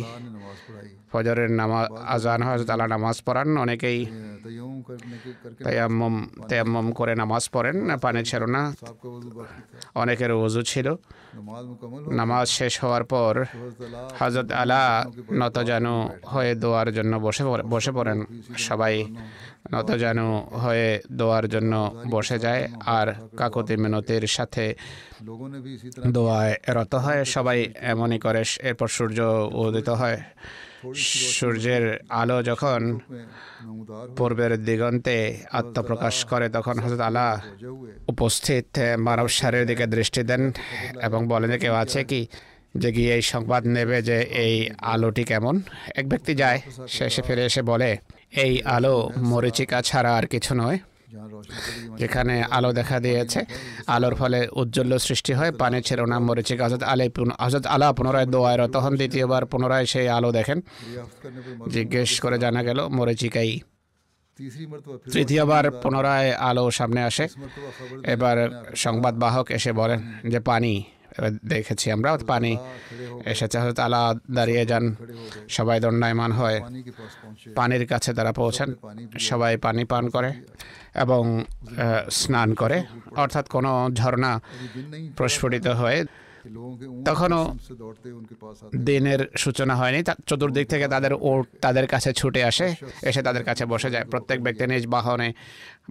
[1.14, 4.00] ফজরের নামাজ আজান হয় তালা নামাজ পড়ান। অনেকেই
[5.64, 6.16] তায়াম্মম
[6.50, 8.62] তয়াম্মম করে নামাজ পড়েন। পানি ছিল না।
[9.96, 10.88] অনেকের ওজু ছিল।
[12.12, 13.34] নামাজ শেষ হওয়ার পর
[14.20, 14.84] হজরত আলা
[15.32, 18.20] নতজানু হয়ে দোয়ার জন্য বসে বসে পড়েন।
[18.58, 18.96] সবাই
[19.72, 20.28] নতজানু
[20.64, 21.74] হয়ে দোয়ার জন্য
[22.10, 23.08] বসে যায় আর
[23.38, 24.76] কাকতি মিনতির সাথে
[26.08, 27.60] দোয়ায় রত হয়। সবাই
[27.92, 29.20] এমনই করে এরপর সূর্য
[29.54, 30.20] উদিত হয়।
[31.38, 31.84] সূর্যের
[32.22, 32.82] আলো যখন
[34.18, 35.18] পূর্বের দিগন্তে
[35.60, 37.28] আত্মপ্রকাশ করে, তখন হজরত আলা
[38.14, 38.68] উপস্থিত,
[39.08, 40.44] মানব সারের দিকে দৃষ্টি দেন
[41.08, 42.22] এবং বলেন কেউ আছে কি
[42.82, 44.56] যে গিয়ে এই সংবাদ নেবে যে এই
[44.94, 45.56] আলোটি কেমন?
[46.00, 46.60] এক ব্যক্তি যায়
[46.96, 47.92] শেষে ফিরে এসে বলে,
[48.46, 48.96] এই আলো
[49.32, 50.78] মরিচিকা ছাড়া আর কিছু নয়।
[51.98, 53.40] যেখানে আলো দেখা দিয়েছে।
[53.88, 57.06] আলোর ফলে উজ্জ্বল সৃষ্টি হয়। পানি ছেড়ে না মরিচিকা হজরত আলী
[57.44, 60.62] হজরত আলা পুনরায় দোয়ার তখন দ্বিতীয়বার পুনরায় সেই আলো দেখেন।
[61.70, 63.60] জিজ্ঞেস করে জানা গেল মরিচিকাই
[65.14, 67.28] তৃতীয়বার পুনরায় আলো সামনে আসে।
[68.04, 68.38] এবার
[68.76, 70.74] সংবাদ বাহক এসে বলেন যে পানি
[71.46, 72.58] দেখেছি আমরা পানি
[73.26, 74.02] এসেছে। হজরত আলা
[74.32, 74.96] দাঁড়িয়ে যান।
[75.50, 76.58] সবাই দণ্ডায়মান হয়।
[77.56, 78.70] পানির কাছে তারা পৌঁছান।
[79.20, 80.32] সবাই পানি পান করে।
[80.96, 81.44] এবং
[82.12, 82.84] স্নান করে।
[83.16, 84.42] অর্থাৎ কোনো ঝর্ণা
[85.18, 86.06] প্রস্ফুটিত হয়
[87.06, 87.56] তখনও
[88.76, 93.90] দিনের সূচনা হয়নি। চতুর্দিক থেকে তাদের ওট তাদের কাছে ছুটে আসে, এসে তাদের কাছে বসে
[93.92, 95.34] যায়। প্রত্যেক ব্যক্তি নিজ বাহনে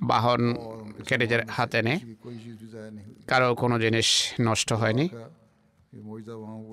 [0.03, 0.41] বাহন
[1.19, 2.01] নিজের হাতে নেয়।
[3.27, 5.09] কারও কোনো জিনিস নষ্ট হয়নি।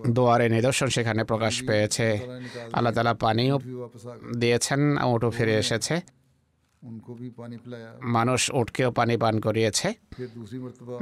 [0.08, 2.08] দোয়ারে নিদর্শন সেখানে প্রকাশ পেয়েছে।
[2.74, 3.60] আল্লাহ তালা পানিও
[4.40, 6.19] দিয়েছেন ওটও ফিরে এসেছে।
[8.02, 9.88] মানুষ উটকেও পানি পান করিয়েছে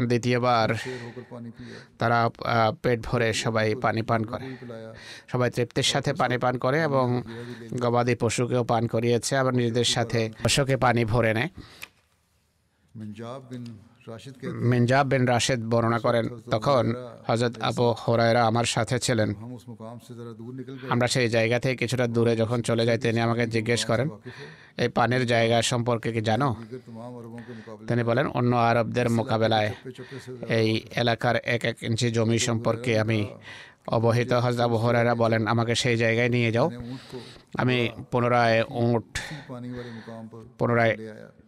[0.07, 0.69] দ্বিতীয়বার
[1.97, 2.30] তারা
[2.82, 4.45] পেট ভরে সবাই পানি পান করে
[5.28, 7.23] সবাই তৃপ্তির সাথে পানি পান করে এবং
[7.82, 11.49] গবাদি পশুকেও পান করিয়েছে আবার নিজেদের সাথে পশুকে পানি ভরে নেয়।
[14.71, 16.83] মিনজাব বিন রাশেদ বর্ণনা করেন, তখন
[17.27, 19.29] হজরত আবু হরাইরা আমার সাথে ছিলেন।
[20.93, 24.07] আমরা সেই জায়গা থেকে কিছুটা দূরে যখন চলে যাই, তিনি আমাকে জিজ্ঞেস করেন,
[24.83, 26.49] এই পানির জায়গা সম্পর্কে কি জানো?
[27.87, 29.69] তিনি বলেন, অন্য আরবদের মোকাবেলায়
[30.59, 30.69] এই
[31.01, 33.19] এলাকার এক এক ইঞ্চি জমি সম্পর্কে আমি
[33.97, 36.67] অবহিত। হজরত আবু হরাইরা বলেন, আমাকে সেই জায়গায় নিয়ে যাও।
[37.61, 37.77] আমি
[38.11, 39.07] পুনরায় উঠ
[40.59, 40.93] পুনরায়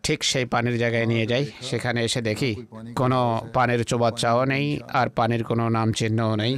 [0.09, 2.51] ঠিক সেই পানির জায়গায় নিয়ে যাই। সেখানে এসে দেখি
[2.99, 3.19] কোনো
[3.55, 4.65] পানির চোবাচ্চাও নেই
[4.99, 6.53] আর পানির কোনো নাম চিহ্নও নেই।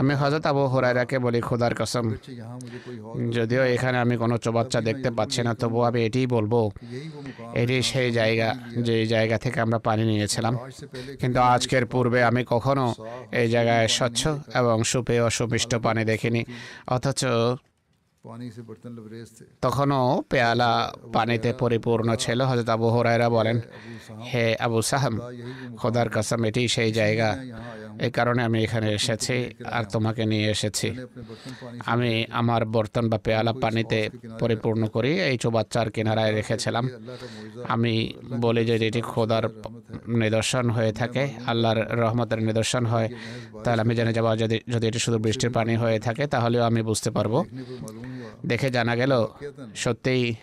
[0.00, 2.06] আমি হজরত আবু হরাইরাকে বলি, খোদার কসম,
[3.36, 6.54] যদিও এখানে আমি কোনো চোবাচ্চা দেখতে পাচ্ছি না তবু আমি এটিই বলব,
[7.60, 8.48] এটি সেই জায়গা
[8.86, 10.54] যে জায়গা থেকে আমরা পানি নিয়েছিলাম।
[11.20, 12.84] কিন্তু আজকের পূর্বে আমি কখনো
[13.40, 14.22] এই জায়গায় স্বচ্ছ
[14.60, 16.42] এবং সুপেয় অসুপিষ্ট পানি দেখিনি,
[16.96, 17.22] অথচ
[19.60, 20.70] তখনও পেয়ালা
[21.12, 23.56] পানিতে পরিপূর্ণ ছিল হজরত আবু হরাইরা বলেন
[24.30, 25.14] হে আবু সাহম
[25.76, 27.28] খোদার কাসাম এটি সেই জায়গা
[28.04, 29.36] এই কারণে আমি এখানে এসেছি
[29.76, 30.90] আর তোমাকে নিয়ে এসেছি।
[31.86, 34.08] আমি আমার বর্তন বা পেয়ালা পানিতে
[34.40, 36.88] পরিপূর্ণ করি। এই চোবাচ্চার কিনারায় রেখেছিলাম।
[37.68, 39.44] আমি বলি যে এটি খোদার
[40.08, 43.08] নিদর্শন হয়ে থাকে, আল্লাহর রহমতের নিদর্শন হয়।
[43.64, 47.10] তাহলে আমি জেনে যাব, যদি যদি এটি শুধু বৃষ্টির পানি হয়ে থাকে, তাহলেও আমি বুঝতে
[47.10, 47.44] পারব।
[48.46, 49.26] দেখে জানা গেল,
[49.74, 50.34] সত্যিই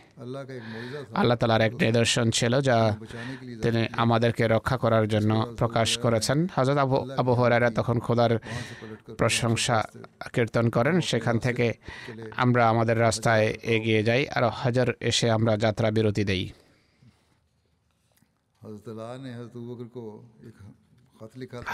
[1.16, 2.78] আল্লাহ তালার এক নিদর্শন ছিল যা
[3.62, 7.34] তিনি আমাদেরকে রক্ষা করার জন্য প্রকাশ করেছেন হজরত আবু আবু
[7.76, 8.34] তখন খোদার
[9.18, 9.78] প্রশংসা
[10.34, 11.68] কীর্তন করেন সেখান থেকে
[12.36, 16.44] আমরা আমাদের রাস্তায় এগিয়ে যাই আর হাজার এসে আমরা যাত্রা বিরতি দেই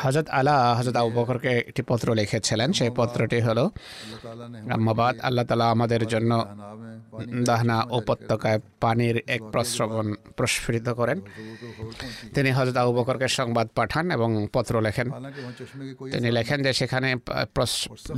[0.04, 3.72] হজরত আলা হজরত আবু বকরকে একটি পত্র লিখেছিলেন। সেই পত্রটি হলো
[4.72, 6.32] আম্মাবাদ আল্লাহ তালা আমাদের জন্য
[7.46, 11.22] দাহনা উপত্যকায় পানির এক প্রস্রবণ প্রস্ফুটিত করেন।
[12.34, 15.12] তিনি হজরত আবু বকরকে সংবাদ পাঠান এবং পত্র লেখেন।
[16.12, 17.16] তিনি লেখেন যে সেখানে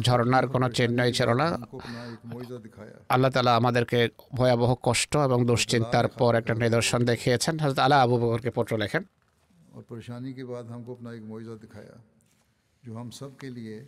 [0.01, 1.47] ঝর্ণার কোনো চিহ্নই ছিল না।
[3.09, 8.51] আল্লাহ তালা আমাদেরকে ভয়াবহ কষ্ট এবং দুশ্চিন্তার পর একটা নিদর্শন দেখিয়েছেন। হজরত আলা আবু বকরকে
[8.51, 9.03] পত্র লেখেন।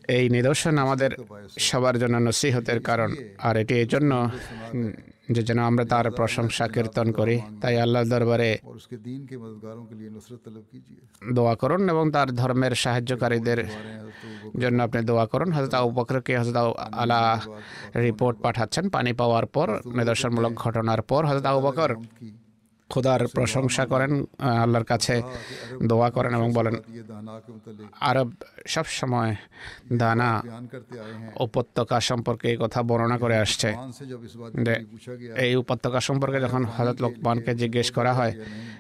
[0.08, 1.12] এই নিদর্শন আমাদের
[1.60, 4.30] সবার জন্য নসিহতের কারণ। আর এটি এই জন্য
[5.32, 8.50] যে যেন আমরা তার প্রশংসা কীর্তন করি। তাই আল্লাহ দরবারে
[11.34, 13.60] দোয়া করুন এবং তার ধর্মের সাহায্যকারীদের
[14.60, 16.58] জন্য আপনি দোয়া করুন। হজরত উপকরকে হজরত
[17.02, 17.42] আলা
[17.96, 21.90] রিপোর্ট পাঠাচ্ছেন। পানি পাওয়ার পর নিদর্শনমূলক ঘটনার পর হজরত আবু বকর
[22.94, 24.12] খোদার প্রশংসা করেন
[24.64, 25.16] আল্লাহর কাছে
[25.90, 26.76] দোয়া করেন এবং বলেন,
[28.10, 28.30] আরব
[28.74, 29.32] সব সময়
[30.02, 30.30] দানা
[31.46, 33.70] উপত্যকা সম্পর্কে এই কথা বর্ণনা করে আসছে।
[35.46, 38.34] এই উপত্যকা সম্পর্কে যখন হজরত লোকমানকে জিজ্ঞেস করা হয়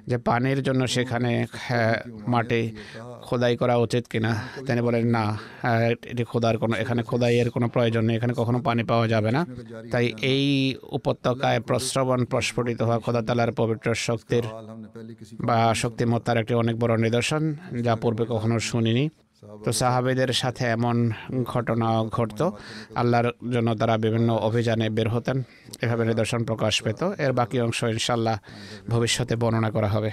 [0.09, 1.31] যে পানির জন্য সেখানে
[2.33, 2.61] মাটি
[3.27, 4.31] খোদাই করা উচিত কিনা,
[4.67, 5.23] তিনি বলেন, না
[6.11, 9.41] এটি খোদার কোনো, এখানে খোদাইয়ের কোনো প্রয়োজন নেই, এখানে কখনো পানি পাওয়া যাবে না।
[9.93, 10.45] তাই এই
[10.97, 14.45] উপত্যকায় প্রস্রবণ, প্রস্ফুটিত হওয়া খোদাতালার পবিত্র শক্তির
[15.47, 17.43] বা শক্তিমত্তার একটি অনেক বড় নিদর্শন,
[17.85, 19.05] যা পূর্বে কখনো শুনিনি।
[19.65, 20.97] তো সাহাবেদের সাথে এমন
[21.43, 21.87] ঘটনা
[22.17, 22.41] ঘটত,
[22.95, 25.37] আল্লাহর জন্য তারা বিভিন্ন অভিযানে বের হতেন।
[25.83, 28.37] এভাবে নিদর্শন প্রকাশ পেত। এর বাকি অংশ ইনশাল্লাহ
[28.89, 30.11] ভবিষ্যতে বর্ণনা করা হবে।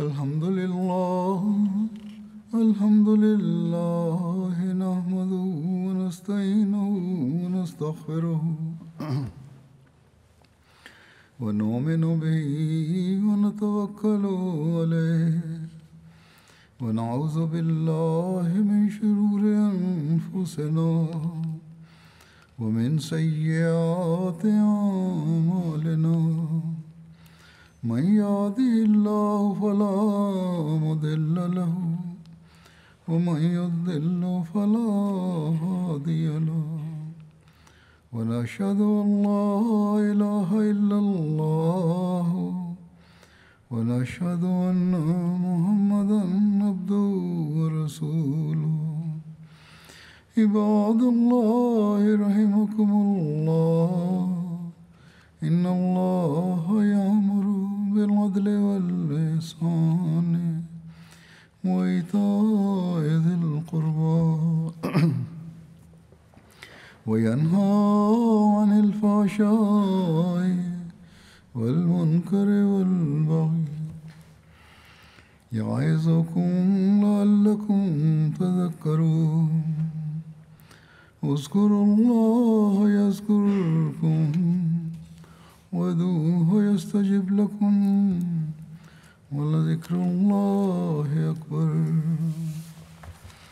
[0.00, 1.40] الحمد لله
[2.54, 5.46] الحمد لله نحمده
[5.86, 6.88] ونستعينه
[7.42, 8.42] ونستغفره.
[11.42, 12.29] ونؤمن به